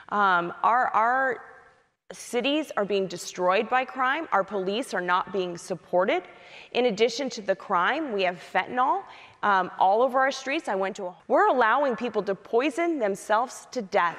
Um, 0.10 0.54
our, 0.62 0.88
our 0.88 1.38
cities 2.12 2.72
are 2.78 2.86
being 2.86 3.08
destroyed 3.08 3.70
by 3.70 3.86
crime. 3.86 4.28
Our 4.32 4.44
police 4.44 4.94
are 4.94 5.02
not 5.02 5.32
being 5.32 5.58
supported. 5.58 6.24
In 6.72 6.86
addition 6.86 7.30
to 7.32 7.42
the 7.42 7.56
crime, 7.56 8.12
we 8.12 8.24
have 8.24 8.40
fentanyl 8.54 9.04
um, 9.42 9.72
all 9.80 10.02
over 10.02 10.20
our 10.20 10.32
streets. 10.32 10.68
I 10.68 10.76
went 10.76 10.96
to 10.98 11.06
a, 11.06 11.16
we're 11.28 11.48
allowing 11.48 11.96
people 11.96 12.24
to 12.24 12.36
poison 12.36 13.00
themselves 13.00 13.68
to 13.72 13.82
death, 13.82 14.18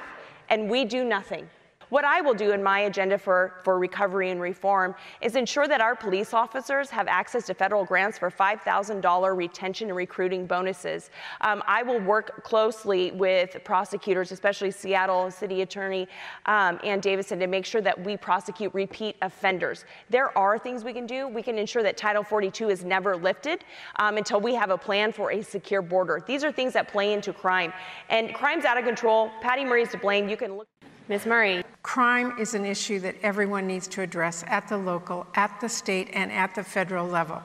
and 0.49 0.70
we 0.70 0.85
do 0.85 1.05
nothing. 1.05 1.49
What 1.94 2.04
I 2.04 2.22
will 2.22 2.35
do 2.35 2.50
in 2.50 2.61
my 2.61 2.80
agenda 2.80 3.16
for, 3.16 3.61
for 3.62 3.78
recovery 3.78 4.30
and 4.30 4.40
reform 4.40 4.96
is 5.20 5.37
ensure 5.37 5.68
that 5.68 5.80
our 5.80 5.94
police 5.94 6.35
officers 6.35 6.90
have 6.90 7.07
access 7.07 7.46
to 7.46 7.54
federal 7.54 7.85
grants 7.85 8.18
for 8.18 8.33
$5,000 8.33 9.37
retention 9.37 9.90
and 9.90 9.96
recruiting 9.96 10.44
bonuses. 10.44 11.11
Um, 11.42 11.62
I 11.68 11.85
will 11.85 12.00
work 12.00 12.42
closely 12.42 13.12
with 13.12 13.59
prosecutors, 13.62 14.33
especially 14.33 14.72
Seattle 14.72 15.30
City 15.30 15.62
Attorney 15.62 16.09
um, 16.46 16.80
Ann 16.83 16.98
Davison, 16.98 17.38
to 17.38 17.46
make 17.46 17.64
sure 17.64 17.80
that 17.83 18.04
we 18.04 18.16
prosecute 18.16 18.74
repeat 18.74 19.14
offenders. 19.22 19.85
There 20.11 20.37
are 20.37 20.59
things 20.59 20.83
we 20.83 20.94
can 20.94 21.07
do. 21.07 21.28
We 21.28 21.44
can 21.44 21.59
ensure 21.59 21.85
that 21.85 21.96
Title 21.96 22.24
42 22.24 22.70
is 22.70 22.85
never 22.85 23.16
lifted 23.16 23.64
um, 24.00 24.16
until 24.16 24.40
we 24.40 24.52
have 24.57 24.70
a 24.70 24.78
plan 24.78 25.12
for 25.12 25.30
a 25.30 25.42
secure 25.42 25.80
border. 25.80 26.24
These 26.26 26.42
are 26.42 26.50
things 26.50 26.72
that 26.72 26.88
play 26.88 27.12
into 27.12 27.33
crime. 27.33 27.72
And 28.11 28.35
crime's 28.35 28.64
out 28.64 28.78
of 28.78 28.85
control. 28.85 29.30
Patty 29.40 29.64
Murray's 29.64 29.92
to 29.92 29.98
blame. 29.98 30.28
You 30.28 30.37
can 30.37 30.57
look. 30.57 30.66
Ms. 31.09 31.27
Murray. 31.27 31.62
Crime 31.83 32.35
is 32.38 32.55
an 32.55 32.64
issue 32.64 32.99
that 33.01 33.14
everyone 33.23 33.67
needs 33.67 33.87
to 33.88 34.01
address 34.01 34.43
at 34.47 34.69
the 34.69 34.79
local, 34.79 35.27
at 35.35 35.61
the 35.61 35.69
state, 35.69 36.09
and 36.14 36.33
at 36.33 36.55
the 36.55 36.64
federal 36.64 37.07
level. 37.07 37.43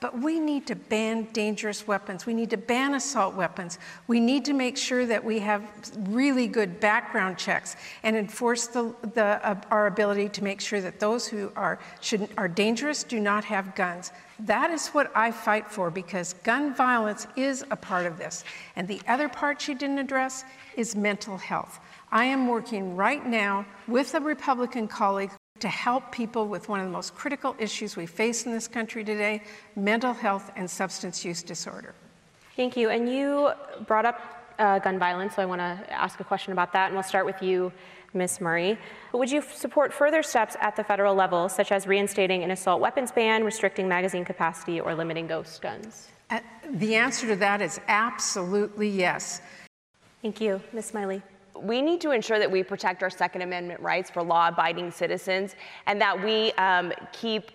But 0.00 0.18
we 0.18 0.40
need 0.40 0.66
to 0.68 0.74
ban 0.74 1.28
dangerous 1.32 1.86
weapons. 1.86 2.24
We 2.24 2.32
need 2.32 2.50
to 2.50 2.56
ban 2.56 2.94
assault 2.94 3.34
weapons. 3.34 3.78
We 4.06 4.20
need 4.20 4.44
to 4.46 4.52
make 4.52 4.76
sure 4.76 5.06
that 5.06 5.22
we 5.22 5.38
have 5.40 5.62
really 6.08 6.46
good 6.46 6.80
background 6.80 7.36
checks 7.36 7.76
and 8.02 8.16
enforce 8.16 8.68
the, 8.68 8.94
the, 9.14 9.40
uh, 9.46 9.60
our 9.70 9.86
ability 9.86 10.30
to 10.30 10.44
make 10.44 10.60
sure 10.60 10.80
that 10.80 10.98
those 10.98 11.26
who 11.26 11.52
are, 11.56 11.78
should, 12.00 12.28
are 12.38 12.48
dangerous 12.48 13.02
do 13.02 13.20
not 13.20 13.44
have 13.44 13.74
guns. 13.74 14.12
That 14.40 14.70
is 14.70 14.88
what 14.88 15.10
I 15.16 15.30
fight 15.30 15.70
for 15.70 15.90
because 15.90 16.34
gun 16.44 16.74
violence 16.74 17.26
is 17.36 17.64
a 17.70 17.76
part 17.76 18.06
of 18.06 18.18
this. 18.18 18.44
And 18.76 18.86
the 18.86 19.00
other 19.08 19.28
part 19.28 19.60
she 19.60 19.74
didn't 19.74 19.98
address 19.98 20.44
is 20.76 20.96
mental 20.96 21.36
health. 21.36 21.80
I 22.10 22.24
am 22.24 22.48
working 22.48 22.96
right 22.96 23.24
now 23.24 23.66
with 23.86 24.14
a 24.14 24.20
Republican 24.20 24.88
colleague 24.88 25.30
to 25.60 25.68
help 25.68 26.10
people 26.10 26.46
with 26.46 26.68
one 26.68 26.80
of 26.80 26.86
the 26.86 26.92
most 26.92 27.14
critical 27.14 27.54
issues 27.58 27.96
we 27.96 28.06
face 28.06 28.46
in 28.46 28.52
this 28.52 28.68
country 28.68 29.04
today 29.04 29.42
mental 29.76 30.14
health 30.14 30.50
and 30.56 30.70
substance 30.70 31.24
use 31.24 31.42
disorder. 31.42 31.94
Thank 32.56 32.76
you. 32.76 32.88
And 32.88 33.08
you 33.08 33.50
brought 33.86 34.06
up 34.06 34.20
uh, 34.58 34.78
gun 34.78 34.98
violence, 34.98 35.36
so 35.36 35.42
I 35.42 35.46
want 35.46 35.60
to 35.60 35.92
ask 35.92 36.18
a 36.18 36.24
question 36.24 36.52
about 36.52 36.72
that, 36.72 36.86
and 36.86 36.94
we'll 36.94 37.04
start 37.04 37.26
with 37.26 37.42
you, 37.42 37.72
Ms. 38.14 38.40
Murray. 38.40 38.78
Would 39.12 39.30
you 39.30 39.42
support 39.42 39.92
further 39.92 40.22
steps 40.22 40.56
at 40.60 40.74
the 40.74 40.82
federal 40.82 41.14
level, 41.14 41.48
such 41.48 41.70
as 41.70 41.86
reinstating 41.86 42.42
an 42.42 42.50
assault 42.50 42.80
weapons 42.80 43.12
ban, 43.12 43.44
restricting 43.44 43.86
magazine 43.86 44.24
capacity, 44.24 44.80
or 44.80 44.94
limiting 44.94 45.26
ghost 45.26 45.62
guns? 45.62 46.08
Uh, 46.30 46.40
the 46.72 46.96
answer 46.96 47.28
to 47.28 47.36
that 47.36 47.62
is 47.62 47.80
absolutely 47.86 48.88
yes. 48.88 49.40
Thank 50.22 50.40
you. 50.40 50.60
Ms. 50.72 50.86
Smiley 50.86 51.22
we 51.62 51.82
need 51.82 52.00
to 52.00 52.10
ensure 52.10 52.38
that 52.38 52.50
we 52.50 52.62
protect 52.62 53.02
our 53.02 53.10
Second 53.10 53.42
Amendment 53.42 53.80
rights 53.80 54.10
for 54.10 54.22
law 54.22 54.48
abiding 54.48 54.90
citizens 54.90 55.56
and 55.86 56.00
that 56.00 56.22
we 56.22 56.52
um, 56.52 56.92
keep 57.12 57.50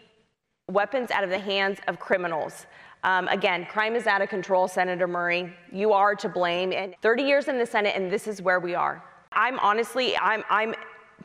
weapons 0.69 1.11
out 1.11 1.23
of 1.23 1.29
the 1.29 1.39
hands 1.39 1.79
of 1.87 1.99
criminals. 1.99 2.65
Um, 3.03 3.27
again, 3.27 3.65
crime 3.65 3.95
is 3.95 4.07
out 4.07 4.21
of 4.21 4.29
control, 4.29 4.67
Senator 4.67 5.07
Murray. 5.07 5.53
You 5.71 5.91
are 5.91 6.15
to 6.15 6.29
blame. 6.29 6.71
And 6.71 6.95
30 7.01 7.23
years 7.23 7.47
in 7.47 7.57
the 7.57 7.65
Senate, 7.65 7.95
and 7.95 8.09
this 8.09 8.27
is 8.27 8.41
where 8.41 8.59
we 8.59 8.75
are. 8.75 9.03
I'm 9.33 9.59
honestly, 9.59 10.15
I'm, 10.17 10.43
I'm 10.49 10.73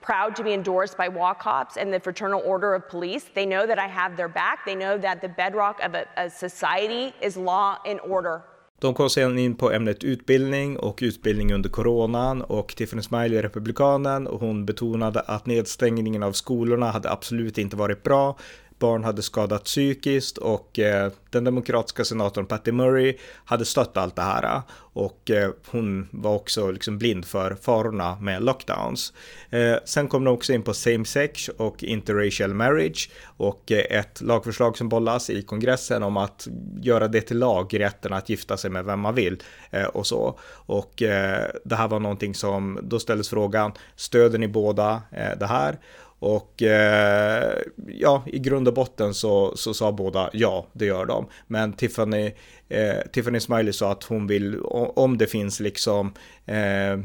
proud 0.01 0.35
to 0.37 0.43
be 0.43 0.53
endorsed 0.53 0.97
by 0.97 1.09
Walk 1.09 1.41
Cops 1.41 1.77
and 1.77 1.93
the 1.93 2.01
Fraternal 2.01 2.43
Order 2.45 2.75
of 2.75 2.89
Police. 2.89 3.31
They 3.33 3.47
know 3.47 3.67
that 3.67 3.79
I 3.79 3.87
have 3.87 4.17
their 4.17 4.29
back. 4.29 4.65
They 4.65 4.75
know 4.75 4.99
that 4.99 5.21
the 5.21 5.29
bedrock 5.29 5.81
of 5.83 5.95
a, 5.95 6.07
a 6.17 6.29
society 6.29 7.15
is 7.21 7.37
law 7.37 7.79
and 7.87 8.01
order. 8.01 8.43
De 8.81 8.95
kom 8.95 9.11
sedan 9.11 9.39
in 9.39 9.55
på 9.55 9.73
ämnet 9.73 10.05
utbildning 10.05 10.79
och 10.79 10.99
utbildning 11.03 11.55
under 11.55 11.71
coronan 11.71 12.43
och 12.43 12.77
Tiffany 12.77 13.03
Smiley 13.03 13.43
republikanen 13.43 14.27
och 14.27 14.41
hon 14.41 14.67
betonade 14.67 15.21
att 15.21 15.47
nedstängningen 15.47 16.23
av 16.23 16.33
skolorna 16.33 16.91
hade 16.91 17.11
absolut 17.11 17.59
inte 17.59 17.77
varit 17.77 18.03
bra 18.03 18.37
barn 18.79 19.05
hade 19.05 19.23
skadats 19.23 19.65
psykiskt 19.65 20.39
och 20.39 20.79
eh, 20.79 21.13
den 21.31 21.45
demokratiska 21.45 22.05
senatorn 22.05 22.47
Patty 22.47 22.73
Murray 22.73 23.17
hade 23.45 23.65
stött 23.65 23.97
allt 23.97 24.17
det 24.17 24.23
här 24.23 24.63
och 24.99 25.31
eh, 25.31 25.51
hon 25.71 26.09
var 26.11 26.35
också 26.35 26.71
liksom 26.71 26.99
blind 26.99 27.25
för 27.25 27.55
farorna 27.55 28.17
med 28.21 28.43
lockdowns. 28.43 29.13
Eh, 29.51 29.77
sen 29.85 30.09
kom 30.09 30.25
de 30.25 30.35
också 30.35 30.53
in 30.53 30.63
på 30.63 30.75
same 30.75 31.05
sex 31.05 31.49
och 31.49 31.83
interracial 31.83 32.55
marriage 32.55 33.11
och 33.37 33.73
eh, 33.73 33.99
ett 33.99 34.21
lagförslag 34.21 34.77
som 34.77 34.89
bollas 34.89 35.31
i 35.31 35.43
kongressen 35.43 36.03
om 36.03 36.17
att 36.17 36.49
göra 36.81 37.09
det 37.09 37.21
till 37.21 37.39
lag, 37.39 37.81
rätten 37.81 38.13
att 38.13 38.29
gifta 38.29 38.57
sig 38.57 38.71
med 38.71 38.85
vem 38.85 39.01
man 39.01 39.15
vill 39.15 39.43
eh, 39.71 39.85
och 39.85 40.07
så. 40.07 40.39
Och 40.51 41.03
eh, 41.03 41.51
det 41.65 41.77
här 41.77 41.89
var 41.89 42.01
någonting 42.01 42.35
som, 42.35 42.79
då 42.83 42.99
ställdes 42.99 43.29
frågan, 43.29 43.73
stöder 43.97 44.39
ni 44.39 44.49
båda 44.49 45.03
det 45.39 45.47
här? 45.47 45.79
Och 46.19 46.63
eh, 46.63 47.59
ja, 47.87 48.23
i 48.27 48.39
grund 48.39 48.69
och 48.69 48.75
botten 48.75 49.15
så, 49.15 49.57
så 49.57 49.75
sa 49.75 49.93
båda 49.93 50.31
ja, 50.33 50.67
det 50.73 50.85
gör 50.85 51.07
de. 51.07 51.27
Men 51.47 51.73
Tiffany, 51.73 52.33
eh, 52.69 52.97
Tiffany 53.13 53.41
Smiley 53.41 53.73
sa 53.73 53.93
att 53.93 54.05
hon 54.05 54.27
vill, 54.27 54.61
om 54.95 55.19
det 55.19 55.27
finns 55.27 55.61
liksom 55.61 56.13
eh, 56.47 56.99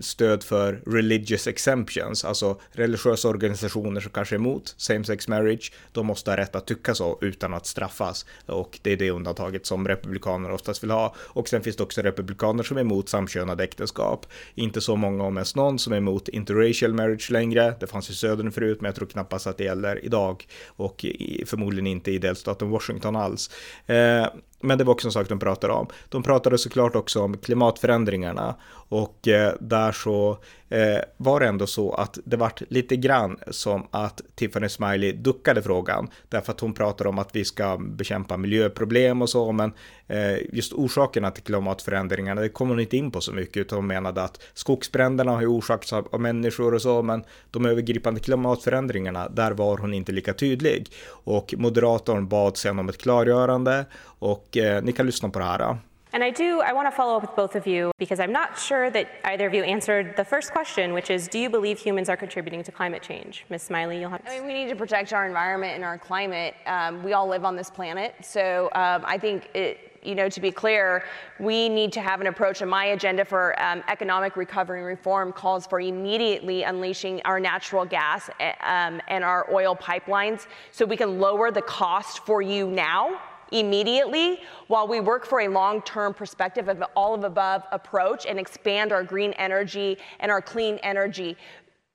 stöd 0.00 0.42
för 0.42 0.82
religious 0.86 1.46
exemptions, 1.46 2.24
alltså 2.24 2.60
religiösa 2.72 3.28
organisationer 3.28 4.00
som 4.00 4.10
kanske 4.10 4.34
är 4.34 4.38
emot 4.38 4.74
same-sex 4.78 5.28
marriage, 5.28 5.72
de 5.92 6.06
måste 6.06 6.30
ha 6.30 6.36
rätt 6.36 6.54
att 6.54 6.66
tycka 6.66 6.94
så 6.94 7.18
utan 7.20 7.54
att 7.54 7.66
straffas. 7.66 8.26
Och 8.46 8.78
det 8.82 8.92
är 8.92 8.96
det 8.96 9.10
undantaget 9.10 9.66
som 9.66 9.88
republikaner 9.88 10.50
oftast 10.50 10.82
vill 10.82 10.90
ha. 10.90 11.14
Och 11.18 11.48
sen 11.48 11.62
finns 11.62 11.76
det 11.76 11.82
också 11.82 12.02
republikaner 12.02 12.62
som 12.62 12.76
är 12.76 12.80
emot 12.80 13.08
samkönade 13.08 13.64
äktenskap. 13.64 14.26
Inte 14.54 14.80
så 14.80 14.96
många 14.96 15.24
om 15.24 15.36
ens 15.36 15.56
någon 15.56 15.78
som 15.78 15.92
är 15.92 15.96
emot 15.96 16.28
interracial 16.28 16.94
marriage 16.94 17.30
längre. 17.30 17.74
Det 17.80 17.86
fanns 17.86 18.10
ju 18.10 18.14
södern 18.28 18.52
förut, 18.52 18.80
men 18.80 18.88
jag 18.88 18.94
tror 18.94 19.08
knappast 19.08 19.46
att 19.46 19.58
det 19.58 19.64
gäller 19.64 20.04
idag 20.04 20.46
och 20.66 21.04
förmodligen 21.46 21.86
inte 21.86 22.10
i 22.10 22.18
delstaten 22.18 22.70
Washington 22.70 23.16
alls. 23.16 23.50
Eh, 23.86 24.26
men 24.60 24.78
det 24.78 24.84
var 24.84 24.92
också 24.92 25.08
en 25.08 25.12
sak 25.12 25.28
de 25.28 25.38
pratade 25.38 25.72
om. 25.72 25.86
De 26.08 26.22
pratade 26.22 26.58
såklart 26.58 26.96
också 26.96 27.22
om 27.22 27.36
klimatförändringarna 27.36 28.54
och 28.88 29.28
eh, 29.28 29.52
där 29.60 29.92
så 29.92 30.38
eh, 30.68 30.98
var 31.16 31.40
det 31.40 31.46
ändå 31.46 31.66
så 31.66 31.92
att 31.92 32.18
det 32.24 32.36
vart 32.36 32.62
lite 32.68 32.96
grann 32.96 33.38
som 33.50 33.86
att 33.90 34.20
Tiffany 34.34 34.68
Smiley 34.68 35.12
duckade 35.12 35.62
frågan 35.62 36.08
därför 36.28 36.52
att 36.52 36.60
hon 36.60 36.74
pratar 36.74 37.06
om 37.06 37.18
att 37.18 37.36
vi 37.36 37.44
ska 37.44 37.76
bekämpa 37.78 38.36
miljöproblem 38.36 39.22
och 39.22 39.30
så, 39.30 39.52
men 39.52 39.72
eh, 40.06 40.38
just 40.52 40.72
orsakerna 40.72 41.30
till 41.30 41.42
klimatförändringarna, 41.42 42.40
det 42.40 42.48
kom 42.48 42.68
hon 42.68 42.80
inte 42.80 42.96
in 42.96 43.10
på 43.10 43.20
så 43.20 43.32
mycket, 43.32 43.56
utan 43.56 43.78
hon 43.78 43.86
menade 43.86 44.22
att 44.22 44.40
skogsbränderna 44.54 45.32
har 45.32 45.40
ju 45.40 45.46
orsakats 45.46 45.92
av, 45.92 46.08
av 46.12 46.20
människor 46.20 46.74
och 46.74 46.82
så, 46.82 47.02
men 47.02 47.24
de 47.50 47.66
övergripande 47.66 48.20
klimatförändringarna, 48.20 49.28
där 49.28 49.52
var 49.52 49.78
hon 49.78 49.94
inte 49.94 50.12
lika 50.12 50.32
tydlig. 50.34 50.90
Och 51.08 51.54
moderatorn 51.58 52.28
bad 52.28 52.56
sen 52.56 52.78
om 52.78 52.88
ett 52.88 52.98
klargörande 52.98 53.86
och 54.18 54.47
eh, 54.56 54.82
ni 54.82 54.92
kan 54.92 55.06
lyssna 55.06 55.28
på 55.28 55.38
det 55.38 55.44
här. 55.44 55.78
And 56.12 56.24
I 56.24 56.30
do, 56.30 56.60
I 56.60 56.72
want 56.72 56.86
to 56.86 56.90
follow 56.90 57.16
up 57.16 57.22
with 57.22 57.36
both 57.36 57.54
of 57.54 57.66
you 57.66 57.92
because 57.98 58.18
I'm 58.18 58.32
not 58.32 58.58
sure 58.58 58.90
that 58.90 59.08
either 59.24 59.46
of 59.46 59.52
you 59.52 59.62
answered 59.62 60.16
the 60.16 60.24
first 60.24 60.52
question, 60.52 60.94
which 60.94 61.10
is 61.10 61.28
Do 61.28 61.38
you 61.38 61.50
believe 61.50 61.78
humans 61.78 62.08
are 62.08 62.16
contributing 62.16 62.62
to 62.62 62.72
climate 62.72 63.02
change? 63.02 63.44
Ms. 63.50 63.62
Smiley, 63.62 64.00
you'll 64.00 64.10
have 64.10 64.22
I 64.26 64.38
mean, 64.38 64.46
we 64.46 64.54
need 64.54 64.70
to 64.70 64.76
protect 64.76 65.12
our 65.12 65.26
environment 65.26 65.74
and 65.74 65.84
our 65.84 65.98
climate. 65.98 66.54
Um, 66.66 67.02
we 67.02 67.12
all 67.12 67.28
live 67.28 67.44
on 67.44 67.56
this 67.56 67.68
planet. 67.68 68.14
So 68.22 68.70
um, 68.74 69.04
I 69.04 69.18
think 69.18 69.50
it, 69.54 70.00
you 70.02 70.14
know, 70.14 70.30
to 70.30 70.40
be 70.40 70.50
clear, 70.50 71.04
we 71.38 71.68
need 71.68 71.92
to 71.92 72.00
have 72.00 72.22
an 72.22 72.28
approach, 72.28 72.62
and 72.62 72.70
my 72.70 72.86
agenda 72.86 73.24
for 73.24 73.60
um, 73.60 73.82
economic 73.88 74.36
recovery 74.36 74.78
and 74.78 74.86
reform 74.86 75.32
calls 75.32 75.66
for 75.66 75.80
immediately 75.80 76.62
unleashing 76.62 77.20
our 77.26 77.38
natural 77.38 77.84
gas 77.84 78.30
eh, 78.40 78.52
um, 78.62 79.00
and 79.08 79.24
our 79.24 79.46
oil 79.52 79.76
pipelines 79.76 80.46
so 80.70 80.86
we 80.86 80.96
can 80.96 81.18
lower 81.18 81.50
the 81.50 81.62
cost 81.62 82.24
for 82.24 82.40
you 82.40 82.70
now 82.70 83.20
immediately 83.52 84.40
while 84.66 84.86
we 84.86 85.00
work 85.00 85.26
for 85.26 85.40
a 85.40 85.48
long 85.48 85.82
term 85.82 86.14
perspective 86.14 86.68
of 86.68 86.82
all 86.94 87.14
of 87.14 87.24
above 87.24 87.62
approach 87.72 88.26
and 88.26 88.38
expand 88.38 88.92
our 88.92 89.02
green 89.02 89.32
energy 89.34 89.98
and 90.20 90.30
our 90.30 90.42
clean 90.42 90.78
energy. 90.82 91.36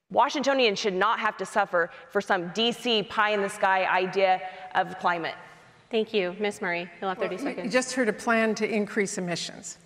Washingtonians 0.10 0.78
should 0.78 0.94
not 0.94 1.20
have 1.20 1.38
to 1.38 1.46
suffer 1.46 1.90
for 2.12 2.22
some 2.22 2.50
DC 2.52 3.10
pie 3.10 3.32
in 3.32 3.42
the 3.42 3.50
sky 3.50 3.86
idea 3.86 4.42
of 4.76 4.98
climate. 5.00 5.36
Thank 5.90 6.14
you. 6.14 6.36
Ms. 6.40 6.62
Murray, 6.62 6.90
you'll 7.00 7.10
have 7.10 7.20
30 7.20 7.36
well, 7.36 7.44
seconds. 7.44 7.66
You 7.66 7.72
just 7.72 7.94
heard 7.94 8.10
a 8.10 8.14
plan 8.14 8.56
to 8.56 8.68
increase 8.68 9.18
emissions. 9.18 9.78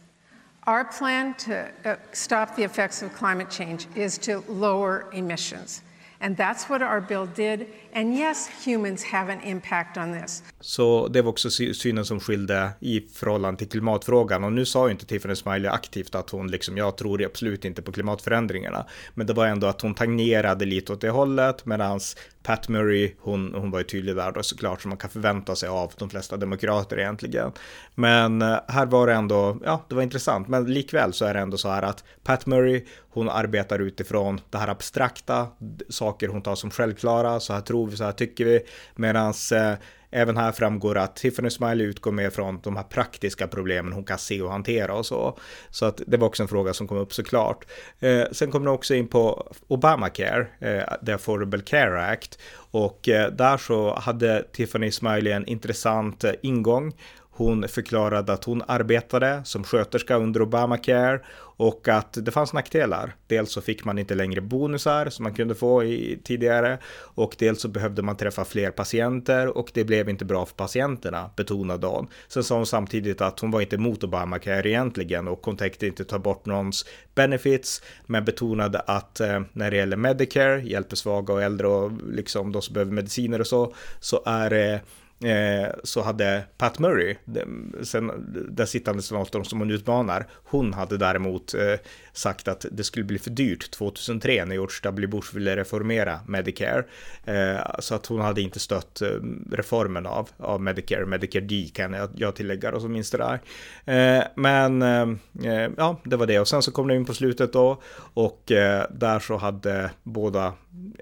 Our 0.66 0.84
plan 0.84 1.34
to 1.36 1.72
uh, 1.86 1.96
stop 2.12 2.56
the 2.56 2.64
effects 2.64 3.02
of 3.02 3.14
climate 3.14 3.50
change 3.50 3.88
is 3.96 4.18
to 4.20 4.40
lower 4.50 5.10
emissions. 5.14 5.82
And 6.20 6.38
that's 6.38 6.70
what 6.70 6.82
our 6.82 7.02
bill 7.02 7.28
did. 7.36 7.68
And 7.94 8.16
yes, 8.16 8.50
humans 8.66 9.04
have 9.04 9.34
an 9.34 9.42
impact 9.44 9.98
on 9.98 10.22
this. 10.22 10.44
Så 10.60 11.08
det 11.08 11.22
var 11.22 11.30
också 11.30 11.50
synen 11.50 12.06
som 12.06 12.20
skilde 12.20 12.70
i 12.80 13.02
förhållande 13.02 13.58
till 13.58 13.70
klimatfrågan. 13.70 14.44
Och 14.44 14.54
nu 14.54 14.66
sa 14.66 14.88
ju 14.88 14.92
inte 14.92 15.06
Tiffany 15.06 15.36
Smiley 15.36 15.68
aktivt 15.68 16.16
att 16.16 16.30
hon 16.30 16.48
liksom, 16.48 16.78
jag 16.78 16.98
tror 16.98 17.26
absolut 17.26 17.66
inte 17.66 17.82
på 17.82 17.92
klimatförändringarna. 17.92 18.86
Men 19.14 19.28
det 19.28 19.34
var 19.34 19.46
ändå 19.46 19.68
att 19.68 19.82
hon 19.82 19.94
tangerade 19.94 20.66
lite 20.66 20.94
åt 20.94 21.02
det 21.02 21.10
hållet, 21.10 21.66
medan 21.66 22.00
Pat 22.48 22.70
Murray, 22.70 23.14
hon, 23.20 23.54
hon 23.54 23.72
var 23.72 23.80
ju 23.80 23.86
tydlig 23.86 24.16
där 24.16 24.32
då 24.32 24.44
såklart 24.44 24.82
som 24.82 24.90
man 24.90 24.98
kan 24.98 25.10
förvänta 25.10 25.56
sig 25.56 25.70
av 25.70 25.94
de 25.98 26.10
flesta 26.10 26.38
demokrater 26.38 27.00
egentligen. 27.00 27.52
Men 27.96 28.42
eh, 28.42 28.58
här 28.68 28.86
var 28.86 29.08
det 29.08 29.14
ändå, 29.14 29.58
ja, 29.66 29.86
det 29.90 29.96
var 29.96 30.02
intressant, 30.02 30.48
men 30.48 30.74
likväl 30.74 31.14
så 31.14 31.26
är 31.26 31.34
det 31.34 31.40
ändå 31.40 31.58
så 31.58 31.70
här 31.70 31.84
att 31.84 32.04
Pat 32.24 32.46
Murray, 32.46 32.86
hon 33.10 33.30
arbetar 33.30 33.80
utifrån 33.80 34.42
det 34.50 34.58
här 34.58 34.68
abstrakta, 34.68 35.48
saker 35.90 36.28
hon 36.28 36.42
tar 36.42 36.56
som 36.56 36.72
självklara, 36.72 37.40
så 37.40 37.54
här 37.54 37.62
tror 37.62 37.88
vi, 37.88 37.98
så 37.98 38.04
här 38.04 38.12
tycker 38.12 38.46
vi, 38.46 38.60
medan 38.96 39.34
eh, 39.54 39.74
Även 40.12 40.38
här 40.38 40.52
framgår 40.52 40.98
att 40.98 41.16
Tiffany 41.16 41.50
Smiley 41.50 41.88
utgår 41.88 42.12
mer 42.12 42.30
från 42.30 42.60
de 42.64 42.76
här 42.76 42.84
praktiska 42.84 43.48
problemen 43.48 43.94
hon 43.94 44.04
kan 44.04 44.18
se 44.18 44.42
och 44.42 44.52
hantera 44.52 44.94
och 44.94 45.06
så. 45.06 45.38
Så 45.70 45.86
att 45.86 46.02
det 46.08 46.18
var 46.18 46.28
också 46.28 46.44
en 46.44 46.50
fråga 46.50 46.74
som 46.74 46.88
kom 46.88 46.98
upp 46.98 47.14
såklart. 47.14 47.66
Eh, 48.00 48.24
sen 48.32 48.52
kom 48.52 48.64
det 48.64 48.70
också 48.72 48.96
in 48.96 49.08
på 49.08 49.52
Obamacare, 49.68 50.48
eh, 50.60 51.06
the 51.06 51.12
Affordable 51.12 51.62
Care 51.62 52.06
Act. 52.06 52.40
Och 52.72 53.10
eh, 53.10 53.32
där 53.32 53.58
så 53.58 53.96
hade 53.96 54.46
Tiffany 54.54 54.92
Smiley 54.92 55.34
en 55.34 55.46
intressant 55.46 56.24
eh, 56.24 56.32
ingång. 56.42 56.94
Hon 57.38 57.68
förklarade 57.68 58.34
att 58.34 58.44
hon 58.44 58.64
arbetade 58.68 59.42
som 59.46 59.64
sköterska 59.64 60.16
under 60.16 60.42
Obamacare 60.42 61.20
och 61.40 61.88
att 61.88 62.26
det 62.26 62.32
fanns 62.32 62.54
nackdelar. 62.54 63.16
Dels 63.28 63.52
så 63.52 63.62
fick 63.62 63.86
man 63.86 63.98
inte 63.98 64.16
längre 64.16 64.42
bonusar 64.42 65.10
som 65.10 65.24
man 65.24 65.34
kunde 65.34 65.56
få 65.56 65.84
i, 65.84 66.20
tidigare 66.24 66.78
och 66.98 67.36
dels 67.40 67.62
så 67.62 67.68
behövde 67.68 68.02
man 68.02 68.18
träffa 68.18 68.46
fler 68.46 68.72
patienter 68.72 69.58
och 69.58 69.72
det 69.74 69.84
blev 69.84 70.10
inte 70.10 70.26
bra 70.26 70.46
för 70.46 70.56
patienterna, 70.56 71.30
betonade 71.36 71.88
hon. 71.88 72.08
Sen 72.28 72.44
sa 72.44 72.56
hon 72.56 72.66
samtidigt 72.66 73.22
att 73.22 73.40
hon 73.40 73.52
var 73.52 73.62
inte 73.62 73.76
emot 73.76 74.04
Obamacare 74.04 74.70
egentligen 74.70 75.28
och 75.28 75.46
hon 75.46 75.58
tänkte 75.58 75.88
inte 75.88 76.04
ta 76.04 76.20
bort 76.20 76.46
någons 76.46 76.86
benefits, 77.16 77.82
men 78.06 78.26
betonade 78.26 78.80
att 78.80 79.20
eh, 79.20 79.42
när 79.54 79.72
det 79.72 79.78
gäller 79.78 79.98
Medicare, 79.98 80.62
hjälper 80.62 80.96
svaga 80.96 81.34
och 81.34 81.44
äldre 81.44 81.68
och 81.68 81.92
liksom 82.08 82.52
de 82.52 82.62
som 82.62 82.74
behöver 82.74 82.92
mediciner 82.92 83.40
och 83.40 83.48
så, 83.48 83.74
så 84.00 84.24
är 84.26 84.50
det 84.50 84.74
eh, 84.74 84.80
eh, 85.24 85.70
så 85.84 86.02
hade 86.02 86.44
Pat 86.58 86.80
Murray, 86.80 87.16
den, 87.26 87.76
sen, 87.84 88.12
den 88.50 88.68
sittande 88.68 89.02
senatorn 89.02 89.46
som 89.46 89.60
hon 89.60 89.72
utmanar, 89.72 90.28
hon 90.44 90.74
hade 90.74 90.98
däremot 90.98 91.54
eh, 91.54 91.74
sagt 92.14 92.48
att 92.48 92.66
det 92.72 92.84
skulle 92.84 93.06
bli 93.06 93.20
för 93.20 93.30
dyrt 93.30 93.72
2003 93.72 94.46
när 94.46 94.56
George 94.56 94.76
W. 94.84 95.08
Bush 95.08 95.36
ville 95.36 95.56
reformera 95.56 96.20
Medicare. 96.28 96.84
Eh, 97.26 97.80
så 97.80 97.96
att 97.96 98.06
hon 98.06 98.22
hade 98.22 98.42
inte 98.42 98.60
stött 98.60 99.02
eh, 99.02 99.10
reformen 99.52 100.06
av, 100.06 100.30
av 100.38 100.62
Medicare, 100.62 101.06
Medicare 101.06 101.44
D 101.44 101.70
kan 101.74 101.94
jag, 101.94 102.10
jag 102.16 102.36
tillägga 102.36 102.76
och 102.76 102.82
så 102.82 102.88
minns 102.88 103.12
det 103.12 103.18
där. 103.18 103.40
Eh, 103.86 104.24
men 104.36 104.82
eh, 104.82 105.08
eh, 105.52 105.72
ja, 105.78 106.02
det 106.04 106.16
var 106.16 106.28
det 106.28 106.40
och 106.40 106.48
sen 106.48 106.62
så 106.62 106.72
kom 106.72 106.88
det 106.88 106.96
in 106.96 107.06
på 107.06 107.14
slutet 107.14 107.54
då 107.54 107.82
och 108.14 108.52
eh, 108.52 108.86
där 108.92 109.20
så 109.20 109.38
hade 109.38 109.92
båda 110.04 110.54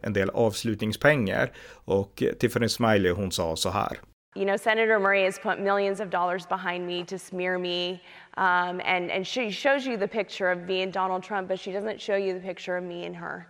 en 0.01 0.13
del 0.13 0.29
avslutningspengar 0.29 1.51
och 1.69 2.23
Tiffany 2.39 2.69
Smiley 2.69 3.11
hon 3.11 3.31
sa 3.31 3.55
så 3.55 3.69
här. 3.69 3.97
You 4.35 4.43
know, 4.43 4.57
Senator 4.57 4.99
Murray 4.99 5.23
has 5.23 5.39
put 5.39 5.61
millions 5.61 6.01
of 6.01 6.09
dollars 6.09 6.45
behind 6.45 6.85
me 6.85 7.05
to 7.05 7.17
smear 7.17 7.57
me, 7.57 8.01
um, 8.35 8.81
and, 8.83 9.09
and 9.09 9.25
she 9.25 9.49
shows 9.49 9.87
you 9.87 9.95
the 9.95 10.07
picture 10.07 10.51
of 10.51 10.63
me 10.63 10.81
and 10.81 10.91
Donald 10.91 11.23
Trump, 11.23 11.47
but 11.47 11.57
she 11.57 11.71
doesn't 11.71 12.01
show 12.01 12.17
you 12.17 12.33
the 12.33 12.41
picture 12.41 12.75
of 12.75 12.83
me 12.83 13.05
and 13.05 13.15
her. 13.15 13.47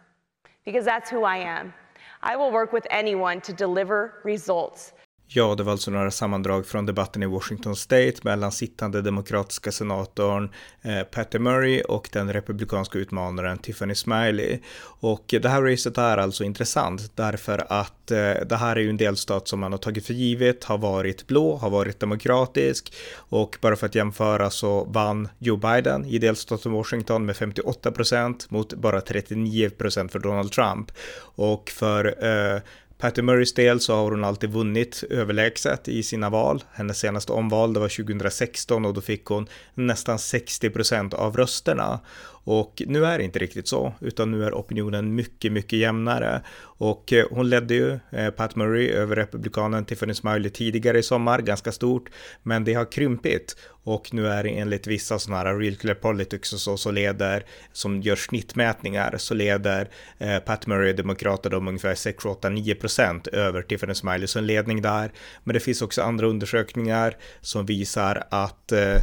Because 0.63 0.85
that's 0.85 1.09
who 1.09 1.23
I 1.23 1.37
am. 1.37 1.73
I 2.21 2.35
will 2.35 2.51
work 2.51 2.71
with 2.71 2.85
anyone 2.91 3.41
to 3.41 3.53
deliver 3.53 4.21
results. 4.23 4.93
Ja, 5.27 5.55
det 5.55 5.63
var 5.63 5.71
alltså 5.71 5.91
några 5.91 6.11
sammandrag 6.11 6.65
från 6.65 6.85
debatten 6.85 7.23
i 7.23 7.25
Washington 7.25 7.75
State 7.75 8.13
mellan 8.21 8.51
sittande 8.51 9.01
demokratiska 9.01 9.71
senatorn 9.71 10.49
eh, 10.81 11.03
Patty 11.03 11.39
Murray 11.39 11.81
och 11.81 12.09
den 12.11 12.33
republikanska 12.33 12.99
utmanaren 12.99 13.57
Tiffany 13.57 13.95
Smiley. 13.95 14.59
Och 14.81 15.25
det 15.27 15.49
här 15.49 15.61
racet 15.61 15.97
är 15.97 16.17
alltså 16.17 16.43
intressant 16.43 17.11
därför 17.15 17.65
att 17.69 18.11
eh, 18.11 18.33
det 18.45 18.55
här 18.55 18.75
är 18.75 18.79
ju 18.79 18.89
en 18.89 18.97
delstat 18.97 19.47
som 19.47 19.59
man 19.59 19.71
har 19.71 19.79
tagit 19.79 20.05
för 20.05 20.13
givet, 20.13 20.63
har 20.63 20.77
varit 20.77 21.27
blå, 21.27 21.55
har 21.55 21.69
varit 21.69 21.99
demokratisk 21.99 22.93
och 23.15 23.57
bara 23.61 23.75
för 23.75 23.85
att 23.85 23.95
jämföra 23.95 24.49
så 24.49 24.83
vann 24.83 25.29
Joe 25.39 25.57
Biden 25.57 26.05
i 26.05 26.17
delstaten 26.17 26.71
Washington 26.71 27.25
med 27.25 27.37
58 27.37 27.91
procent 27.91 28.51
mot 28.51 28.73
bara 28.73 29.01
39 29.01 29.69
procent 29.69 30.11
för 30.11 30.19
Donald 30.19 30.51
Trump. 30.51 30.91
Och 31.35 31.69
för 31.69 32.25
eh, 32.25 32.61
Patty 32.97 33.21
Murrays 33.21 33.53
del 33.53 33.79
så 33.79 33.95
har 33.95 34.11
hon 34.11 34.23
alltid 34.23 34.49
vunnit 34.49 35.03
överlägset 35.09 35.87
i 35.87 36.03
sina 36.03 36.29
val. 36.29 36.63
Hennes 36.73 36.99
senaste 36.99 37.31
omval 37.31 37.73
det 37.73 37.79
var 37.79 37.89
2016 37.89 38.85
och 38.85 38.93
då 38.93 39.01
fick 39.01 39.25
hon 39.25 39.47
nästan 39.73 40.17
60% 40.17 41.15
av 41.15 41.37
rösterna. 41.37 41.99
Och 42.45 42.81
nu 42.85 43.05
är 43.05 43.17
det 43.17 43.23
inte 43.23 43.39
riktigt 43.39 43.67
så, 43.67 43.93
utan 44.01 44.31
nu 44.31 44.43
är 44.43 44.53
opinionen 44.53 45.15
mycket, 45.15 45.51
mycket 45.51 45.79
jämnare. 45.79 46.41
Och 46.61 47.13
eh, 47.13 47.25
hon 47.31 47.49
ledde 47.49 47.73
ju 47.73 47.99
eh, 48.11 48.29
Pat 48.29 48.55
Murray 48.55 48.89
över 48.89 49.15
republikanen 49.15 49.85
Tiffany 49.85 50.13
Smiley 50.13 50.49
tidigare 50.49 50.99
i 50.99 51.03
sommar, 51.03 51.41
ganska 51.41 51.71
stort, 51.71 52.09
men 52.43 52.63
det 52.63 52.73
har 52.73 52.91
krympit. 52.91 53.55
Och 53.83 54.13
nu 54.13 54.27
är 54.27 54.43
det 54.43 54.49
enligt 54.49 54.87
vissa 54.87 55.19
sådana 55.19 55.43
här 55.43 55.59
Real 55.59 55.75
Clear 55.75 55.95
Politics 55.95 56.53
och 56.53 56.59
så, 56.59 56.77
så 56.77 56.91
leder, 56.91 57.45
som 57.71 58.01
gör 58.01 58.15
snittmätningar, 58.15 59.17
så 59.17 59.33
leder 59.33 59.89
eh, 60.17 60.39
Pat 60.39 60.67
Murray 60.67 60.93
Demokraterna 60.93 61.57
om 61.57 61.67
ungefär 61.67 61.95
6, 61.95 62.25
8, 62.25 62.49
9 62.49 62.75
procent 62.75 63.27
över 63.27 63.61
Tiffany 63.61 63.95
Smiley, 63.95 64.27
så 64.27 64.39
en 64.39 64.47
ledning 64.47 64.81
där. 64.81 65.11
Men 65.43 65.53
det 65.53 65.59
finns 65.59 65.81
också 65.81 66.01
andra 66.01 66.27
undersökningar 66.27 67.17
som 67.41 67.65
visar 67.65 68.27
att 68.29 68.71
eh, 68.71 68.97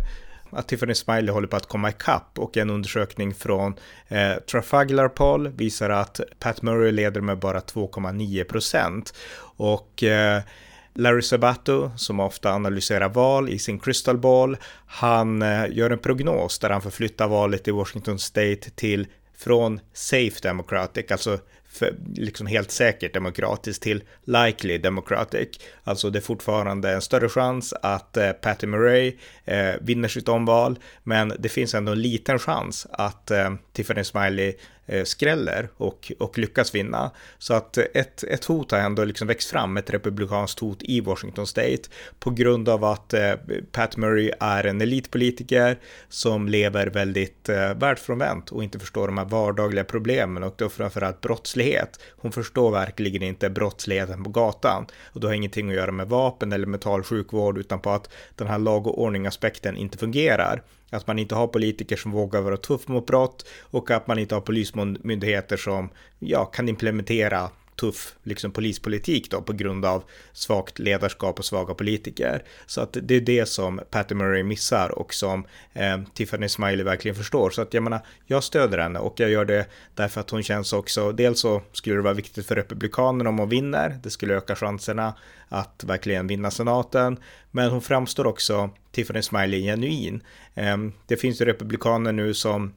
att 0.52 0.68
Tiffany 0.68 0.94
Smiley 0.94 1.30
håller 1.30 1.48
på 1.48 1.56
att 1.56 1.68
komma 1.68 1.90
ikapp 1.90 2.38
och 2.38 2.56
en 2.56 2.70
undersökning 2.70 3.34
från 3.34 3.74
eh, 4.08 4.34
Trafalgar 4.34 5.08
Poll 5.08 5.48
visar 5.48 5.90
att 5.90 6.20
Pat 6.38 6.62
Murray 6.62 6.92
leder 6.92 7.20
med 7.20 7.38
bara 7.38 7.60
2,9 7.60 8.44
procent. 8.44 9.14
Och 9.56 10.02
eh, 10.02 10.42
Larry 10.94 11.22
Sabato, 11.22 11.90
som 11.96 12.20
ofta 12.20 12.52
analyserar 12.52 13.08
val 13.08 13.48
i 13.48 13.58
sin 13.58 13.78
crystal 13.78 14.18
ball, 14.18 14.56
han 14.86 15.42
eh, 15.42 15.64
gör 15.70 15.90
en 15.90 15.98
prognos 15.98 16.58
där 16.58 16.70
han 16.70 16.82
förflyttar 16.82 17.28
valet 17.28 17.68
i 17.68 17.70
Washington 17.70 18.18
State 18.18 18.70
till 18.74 19.06
från 19.36 19.80
safe 19.92 20.40
democratic, 20.42 21.10
alltså 21.10 21.38
för, 21.72 21.94
liksom 22.14 22.46
helt 22.46 22.70
säkert 22.70 23.14
demokratiskt 23.14 23.82
till 23.82 24.02
likely 24.24 24.78
democratic. 24.78 25.48
Alltså 25.85 26.11
det 26.11 26.18
är 26.18 26.20
fortfarande 26.20 26.90
en 26.90 27.02
större 27.02 27.28
chans 27.28 27.74
att 27.82 28.16
eh, 28.16 28.32
Patty 28.32 28.66
Murray 28.66 29.16
eh, 29.44 29.74
vinner 29.80 30.08
sitt 30.08 30.28
omval, 30.28 30.78
men 31.02 31.32
det 31.38 31.48
finns 31.48 31.74
ändå 31.74 31.92
en 31.92 32.02
liten 32.02 32.38
chans 32.38 32.87
att 32.90 33.30
eh, 33.30 33.54
Tiffany 33.72 34.04
Smiley 34.04 34.54
Eh, 34.86 35.04
skräller 35.04 35.68
och, 35.76 36.12
och 36.18 36.38
lyckas 36.38 36.74
vinna. 36.74 37.10
Så 37.38 37.54
att 37.54 37.78
ett, 37.78 38.24
ett 38.24 38.44
hot 38.44 38.70
har 38.70 38.78
ändå 38.78 39.04
liksom 39.04 39.28
växt 39.28 39.50
fram, 39.50 39.76
ett 39.76 39.90
republikanskt 39.90 40.58
hot 40.58 40.82
i 40.82 41.00
Washington 41.00 41.46
State 41.46 41.82
på 42.18 42.30
grund 42.30 42.68
av 42.68 42.84
att 42.84 43.14
eh, 43.14 43.32
Pat 43.72 43.96
Murray 43.96 44.30
är 44.40 44.66
en 44.66 44.80
elitpolitiker 44.80 45.78
som 46.08 46.48
lever 46.48 46.86
väldigt 46.86 47.48
eh, 47.48 47.74
världsfrånvänt 47.74 48.50
och 48.50 48.64
inte 48.64 48.78
förstår 48.78 49.06
de 49.06 49.18
här 49.18 49.24
vardagliga 49.24 49.84
problemen 49.84 50.42
och 50.42 50.54
då 50.56 50.68
framförallt 50.68 51.20
brottslighet. 51.20 52.00
Hon 52.16 52.32
förstår 52.32 52.70
verkligen 52.70 53.22
inte 53.22 53.50
brottsligheten 53.50 54.24
på 54.24 54.30
gatan 54.30 54.86
och 55.04 55.20
det 55.20 55.26
har 55.26 55.34
ingenting 55.34 55.70
att 55.70 55.76
göra 55.76 55.92
med 55.92 56.08
vapen 56.08 56.52
eller 56.52 56.66
mental 56.66 57.02
sjukvård 57.02 57.58
utan 57.58 57.80
på 57.80 57.90
att 57.90 58.08
den 58.36 58.46
här 58.46 58.58
lag 58.58 58.86
och 58.86 59.02
ordning 59.02 59.26
aspekten 59.26 59.76
inte 59.76 59.98
fungerar. 59.98 60.62
Att 60.92 61.07
man 61.07 61.18
inte 61.18 61.35
har 61.35 61.46
politiker 61.46 61.96
som 61.96 62.11
vågar 62.11 62.40
vara 62.40 62.57
tuff 62.57 62.88
mot 62.88 63.07
brott 63.07 63.46
och 63.61 63.90
att 63.90 64.07
man 64.07 64.18
inte 64.18 64.35
har 64.35 64.40
polismyndigheter 64.40 65.57
som 65.57 65.88
ja, 66.18 66.44
kan 66.44 66.68
implementera 66.68 67.50
tuff 67.76 68.14
liksom, 68.22 68.50
polispolitik 68.50 69.30
då 69.30 69.42
på 69.42 69.52
grund 69.52 69.85
av 69.85 70.04
svagt 70.32 70.78
ledarskap 70.78 71.38
och 71.38 71.44
svaga 71.44 71.74
politiker. 71.74 72.44
Så 72.66 72.80
att 72.80 72.96
det 73.02 73.14
är 73.14 73.20
det 73.20 73.46
som 73.46 73.80
Patty 73.90 74.14
Murray 74.14 74.42
missar 74.42 74.98
och 74.98 75.14
som 75.14 75.46
eh, 75.72 76.00
Tiffany 76.14 76.48
Smiley 76.48 76.85
verkligen 76.85 77.14
förstår. 77.14 77.50
Så 77.50 77.62
att 77.62 77.74
jag 77.74 77.82
menar, 77.82 78.00
jag 78.26 78.44
stöder 78.44 78.78
henne 78.78 78.98
och 78.98 79.20
jag 79.20 79.30
gör 79.30 79.44
det 79.44 79.66
därför 79.94 80.20
att 80.20 80.30
hon 80.30 80.42
känns 80.42 80.72
också, 80.72 81.12
dels 81.12 81.40
så 81.40 81.62
skulle 81.72 81.96
det 81.96 82.02
vara 82.02 82.14
viktigt 82.14 82.46
för 82.46 82.54
Republikanerna 82.54 83.30
om 83.30 83.38
hon 83.38 83.48
vinner, 83.48 83.98
det 84.02 84.11
skulle 84.11 84.35
öka 84.35 84.56
chanserna 84.56 85.14
att 85.48 85.85
verkligen 85.85 86.26
vinna 86.26 86.50
senaten, 86.50 87.18
men 87.50 87.70
hon 87.70 87.82
framstår 87.82 88.26
också, 88.26 88.70
Tiffany 88.92 89.22
Smiley, 89.22 89.62
genuin. 89.62 90.22
Eh, 90.54 90.76
det 91.06 91.16
finns 91.16 91.40
ju 91.40 91.44
republikaner 91.44 92.12
nu 92.12 92.35
som 92.35 92.72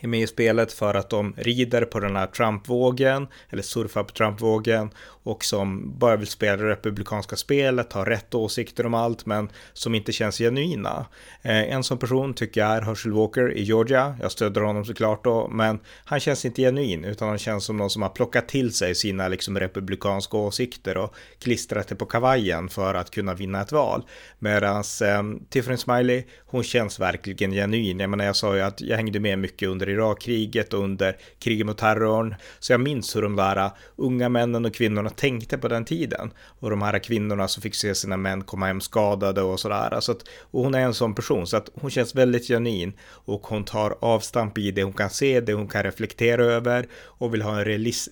är 0.00 0.08
med 0.08 0.20
i 0.20 0.26
spelet 0.26 0.72
för 0.72 0.94
att 0.94 1.10
de 1.10 1.34
rider 1.36 1.84
på 1.84 2.00
den 2.00 2.16
här 2.16 2.26
Trump-vågen, 2.26 3.28
eller 3.50 3.62
surfar 3.62 4.02
på 4.02 4.12
Trump-vågen 4.12 4.90
och 5.26 5.44
som 5.44 5.98
bara 5.98 6.16
vill 6.16 6.26
spela 6.26 6.56
det 6.56 6.70
republikanska 6.70 7.36
spelet, 7.36 7.92
har 7.92 8.06
rätt 8.06 8.34
åsikter 8.34 8.86
om 8.86 8.94
allt, 8.94 9.26
men 9.26 9.48
som 9.72 9.94
inte 9.94 10.12
känns 10.12 10.38
genuina. 10.38 11.06
Eh, 11.42 11.72
en 11.72 11.84
sån 11.84 11.98
person 11.98 12.34
tycker 12.34 12.60
jag 12.60 12.70
är 12.70 12.82
Herschel 12.82 13.12
Walker 13.12 13.52
i 13.52 13.62
Georgia. 13.62 14.16
Jag 14.22 14.32
stöder 14.32 14.60
honom 14.60 14.84
såklart 14.84 15.24
då, 15.24 15.48
men 15.48 15.78
han 16.04 16.20
känns 16.20 16.44
inte 16.44 16.62
genuin, 16.62 17.04
utan 17.04 17.28
han 17.28 17.38
känns 17.38 17.64
som 17.64 17.76
någon 17.76 17.90
som 17.90 18.02
har 18.02 18.08
plockat 18.08 18.48
till 18.48 18.74
sig 18.74 18.94
sina 18.94 19.28
liksom 19.28 19.58
republikanska 19.58 20.36
åsikter 20.36 20.96
och 20.96 21.14
klistrat 21.38 21.88
det 21.88 21.94
på 21.94 22.06
kavajen 22.06 22.68
för 22.68 22.94
att 22.94 23.10
kunna 23.10 23.34
vinna 23.34 23.62
ett 23.62 23.72
val. 23.72 24.02
Medan 24.38 24.76
eh, 24.76 25.22
Tiffany 25.50 25.76
Smiley, 25.76 26.24
hon 26.46 26.62
känns 26.62 27.00
verkligen 27.00 27.52
genuin. 27.52 28.00
Jag 28.00 28.10
menar, 28.10 28.24
jag 28.24 28.36
sa 28.36 28.56
ju 28.56 28.62
att 28.62 28.80
jag 28.80 28.96
hängde 28.96 29.20
med 29.20 29.38
mycket 29.38 29.68
under 29.68 29.86
under 29.86 29.94
Irakkriget 29.94 30.74
och 30.74 30.84
under 30.84 31.16
kriget 31.38 31.66
mot 31.66 31.78
terrorn. 31.78 32.34
Så 32.58 32.72
jag 32.72 32.80
minns 32.80 33.16
hur 33.16 33.22
de 33.22 33.36
där 33.36 33.70
unga 33.96 34.28
männen 34.28 34.64
och 34.64 34.74
kvinnorna 34.74 35.10
tänkte 35.16 35.58
på 35.58 35.68
den 35.68 35.84
tiden. 35.84 36.30
Och 36.60 36.70
de 36.70 36.82
här 36.82 36.98
kvinnorna 36.98 37.48
som 37.48 37.62
fick 37.62 37.74
se 37.74 37.94
sina 37.94 38.16
män 38.16 38.42
komma 38.42 38.66
hem 38.66 38.80
skadade 38.80 39.42
och 39.42 39.60
sådär. 39.60 40.00
Så 40.00 40.12
att, 40.12 40.24
och 40.50 40.62
hon 40.64 40.74
är 40.74 40.80
en 40.80 40.94
sån 40.94 41.14
person 41.14 41.46
så 41.46 41.56
att 41.56 41.70
hon 41.74 41.90
känns 41.90 42.14
väldigt 42.14 42.48
genuin 42.48 42.92
och 43.08 43.46
hon 43.46 43.64
tar 43.64 43.96
avstamp 44.00 44.58
i 44.58 44.70
det 44.70 44.82
hon 44.82 44.92
kan 44.92 45.10
se, 45.10 45.40
det 45.40 45.52
hon 45.52 45.68
kan 45.68 45.82
reflektera 45.82 46.44
över 46.44 46.86
och 46.94 47.34
vill 47.34 47.42
ha 47.42 47.58
en 47.58 47.64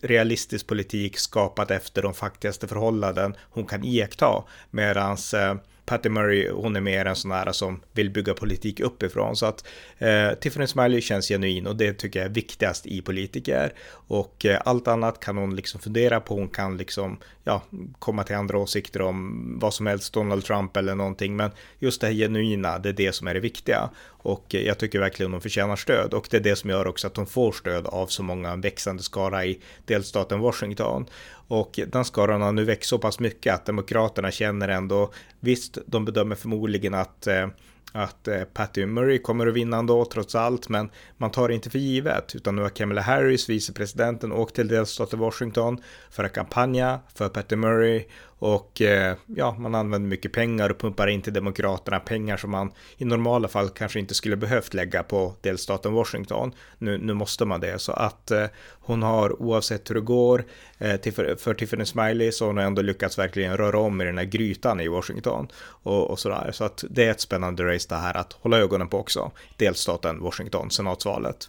realistisk 0.02 0.66
politik 0.66 1.18
skapad 1.18 1.70
efter 1.70 2.02
de 2.02 2.14
faktiskaste 2.14 2.68
förhållanden 2.68 3.34
hon 3.50 3.66
kan 3.66 3.84
iaktta. 3.84 4.44
Medans 4.70 5.34
eh, 5.34 5.54
Patty 5.86 6.08
Murray, 6.08 6.50
hon 6.50 6.76
är 6.76 6.80
mer 6.80 7.04
en 7.04 7.16
sån 7.16 7.30
här 7.30 7.52
som 7.52 7.80
vill 7.92 8.10
bygga 8.10 8.34
politik 8.34 8.80
uppifrån. 8.80 9.36
Så 9.36 9.46
att 9.46 9.66
eh, 9.98 10.30
Tiffany 10.40 10.66
Smiley 10.66 11.00
känns 11.00 11.28
genuin 11.28 11.66
och 11.66 11.76
det 11.76 11.92
tycker 11.92 12.20
jag 12.20 12.26
är 12.26 12.34
viktigast 12.34 12.86
i 12.86 13.02
politiker. 13.02 13.72
Och 13.90 14.46
eh, 14.46 14.60
allt 14.64 14.88
annat 14.88 15.20
kan 15.20 15.36
hon 15.36 15.56
liksom 15.56 15.80
fundera 15.80 16.20
på. 16.20 16.34
Hon 16.34 16.48
kan 16.48 16.76
liksom, 16.76 17.18
ja, 17.44 17.62
komma 17.98 18.24
till 18.24 18.36
andra 18.36 18.58
åsikter 18.58 19.02
om 19.02 19.58
vad 19.60 19.74
som 19.74 19.86
helst, 19.86 20.12
Donald 20.12 20.44
Trump 20.44 20.76
eller 20.76 20.94
någonting. 20.94 21.36
Men 21.36 21.50
just 21.78 22.00
det 22.00 22.06
här 22.06 22.14
genuina, 22.14 22.78
det 22.78 22.88
är 22.88 22.92
det 22.92 23.14
som 23.14 23.26
är 23.26 23.34
det 23.34 23.40
viktiga. 23.40 23.90
Och 24.06 24.44
jag 24.48 24.78
tycker 24.78 25.00
verkligen 25.00 25.32
de 25.32 25.40
förtjänar 25.40 25.76
stöd 25.76 26.14
och 26.14 26.26
det 26.30 26.36
är 26.36 26.40
det 26.40 26.56
som 26.56 26.70
gör 26.70 26.86
också 26.86 27.06
att 27.06 27.14
de 27.14 27.26
får 27.26 27.52
stöd 27.52 27.86
av 27.86 28.06
så 28.06 28.22
många 28.22 28.56
växande 28.56 29.02
skara 29.02 29.44
i 29.44 29.60
delstaten 29.86 30.40
Washington. 30.40 31.06
Och 31.48 31.80
den 31.86 32.04
skaran 32.04 32.42
har 32.42 32.52
nu 32.52 32.64
växt 32.64 32.88
så 32.88 32.98
pass 32.98 33.20
mycket 33.20 33.54
att 33.54 33.66
Demokraterna 33.66 34.30
känner 34.30 34.68
ändå, 34.68 35.12
visst, 35.40 35.78
de 35.86 36.04
bedömer 36.04 36.36
förmodligen 36.36 36.94
att 36.94 37.26
eh, 37.26 37.46
att 37.94 38.28
eh, 38.28 38.44
Patty 38.44 38.86
Murray 38.86 39.18
kommer 39.18 39.46
att 39.46 39.54
vinna 39.54 39.76
ändå 39.76 40.04
trots 40.04 40.34
allt, 40.34 40.68
men 40.68 40.90
man 41.16 41.30
tar 41.30 41.48
det 41.48 41.54
inte 41.54 41.70
för 41.70 41.78
givet, 41.78 42.34
utan 42.34 42.56
nu 42.56 42.62
har 42.62 42.68
Kamala 42.68 43.00
Harris, 43.00 43.48
vicepresidenten, 43.48 44.32
åkt 44.32 44.54
till 44.54 44.68
delstaten 44.68 45.18
Washington 45.18 45.82
för 46.10 46.24
att 46.24 46.32
kampanja 46.32 47.00
för 47.14 47.28
Patty 47.28 47.56
Murray 47.56 48.04
och 48.38 48.80
eh, 48.80 49.16
ja, 49.26 49.56
man 49.58 49.74
använder 49.74 50.08
mycket 50.08 50.32
pengar 50.32 50.70
och 50.70 50.78
pumpar 50.78 51.06
in 51.06 51.22
till 51.22 51.32
Demokraterna 51.32 52.00
pengar 52.00 52.36
som 52.36 52.50
man 52.50 52.72
i 52.96 53.04
normala 53.04 53.48
fall 53.48 53.68
kanske 53.68 53.98
inte 53.98 54.14
skulle 54.14 54.36
behövt 54.36 54.74
lägga 54.74 55.02
på 55.02 55.34
delstaten 55.40 55.92
Washington. 55.92 56.52
Nu, 56.78 56.98
nu 56.98 57.14
måste 57.14 57.44
man 57.44 57.60
det, 57.60 57.78
så 57.78 57.92
att 57.92 58.30
eh, 58.30 58.46
hon 58.80 59.02
har 59.02 59.42
oavsett 59.42 59.90
hur 59.90 59.94
det 59.94 60.00
går 60.00 60.44
eh, 60.78 60.96
till 60.96 61.12
för, 61.12 61.36
för 61.36 61.54
Tiffany 61.54 61.84
Smiley 61.84 62.32
så 62.32 62.44
har 62.44 62.52
hon 62.52 62.58
ändå 62.58 62.82
lyckats 62.82 63.18
verkligen 63.18 63.56
röra 63.56 63.78
om 63.78 64.00
i 64.00 64.04
den 64.04 64.18
här 64.18 64.24
grytan 64.24 64.80
i 64.80 64.88
Washington 64.88 65.48
och, 65.66 66.10
och 66.10 66.18
sådär. 66.18 66.50
Så 66.52 66.64
att 66.64 66.84
det 66.90 67.04
är 67.04 67.10
ett 67.10 67.20
spännande 67.20 67.74
race 67.74 67.86
det 67.88 67.96
här 67.96 68.16
att 68.16 68.32
hålla 68.32 68.58
ögonen 68.58 68.88
på 68.88 68.98
också. 68.98 69.30
Delstaten 69.56 70.20
Washington, 70.20 70.70
senatsvalet. 70.70 71.48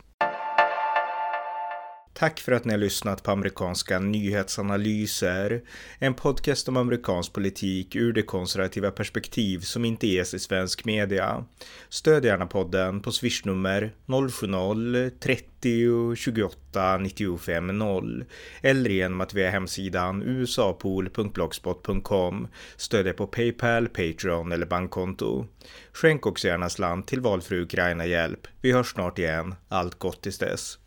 Tack 2.18 2.40
för 2.40 2.52
att 2.52 2.66
ni 2.66 2.74
har 2.74 2.78
lyssnat 2.78 3.24
på 3.24 3.32
amerikanska 3.32 4.00
nyhetsanalyser. 4.00 5.62
En 6.00 6.14
podcast 6.14 6.68
om 6.68 6.78
amerikansk 6.78 7.34
politik 7.34 7.96
ur 7.96 8.14
det 8.14 8.22
konservativa 8.22 8.92
perspektiv 8.92 9.60
som 9.60 9.86
inte 9.86 10.08
ges 10.08 10.34
i 10.34 10.40
svensk 10.40 10.86
media. 10.86 11.46
Stöd 11.90 12.26
gärna 12.26 12.46
podden 12.46 13.02
på 13.02 13.12
swishnummer 13.12 13.94
070-30 14.06 16.16
28 16.16 16.98
95 16.98 17.78
0 17.78 18.26
eller 18.62 18.90
genom 18.90 19.22
att 19.22 19.34
via 19.34 19.50
hemsidan 19.50 20.24
usapool.blogspot.com 20.24 22.48
stödja 22.76 23.14
på 23.14 23.28
Paypal, 23.28 23.88
Patreon 23.88 24.52
eller 24.52 24.66
bankkonto. 24.66 25.46
Skänk 25.94 26.26
också 26.26 26.48
gärna 26.48 26.70
slant 26.70 27.08
till 27.08 27.22
valfri 27.22 27.62
Ukraina-hjälp. 27.62 28.48
Vi 28.62 28.72
hörs 28.72 28.92
snart 28.92 29.20
igen. 29.20 29.56
Allt 29.70 30.00
gott 30.00 30.22
tills 30.22 30.38
dess. 30.38 30.78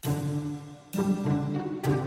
thank 0.93 1.87
you 1.87 1.98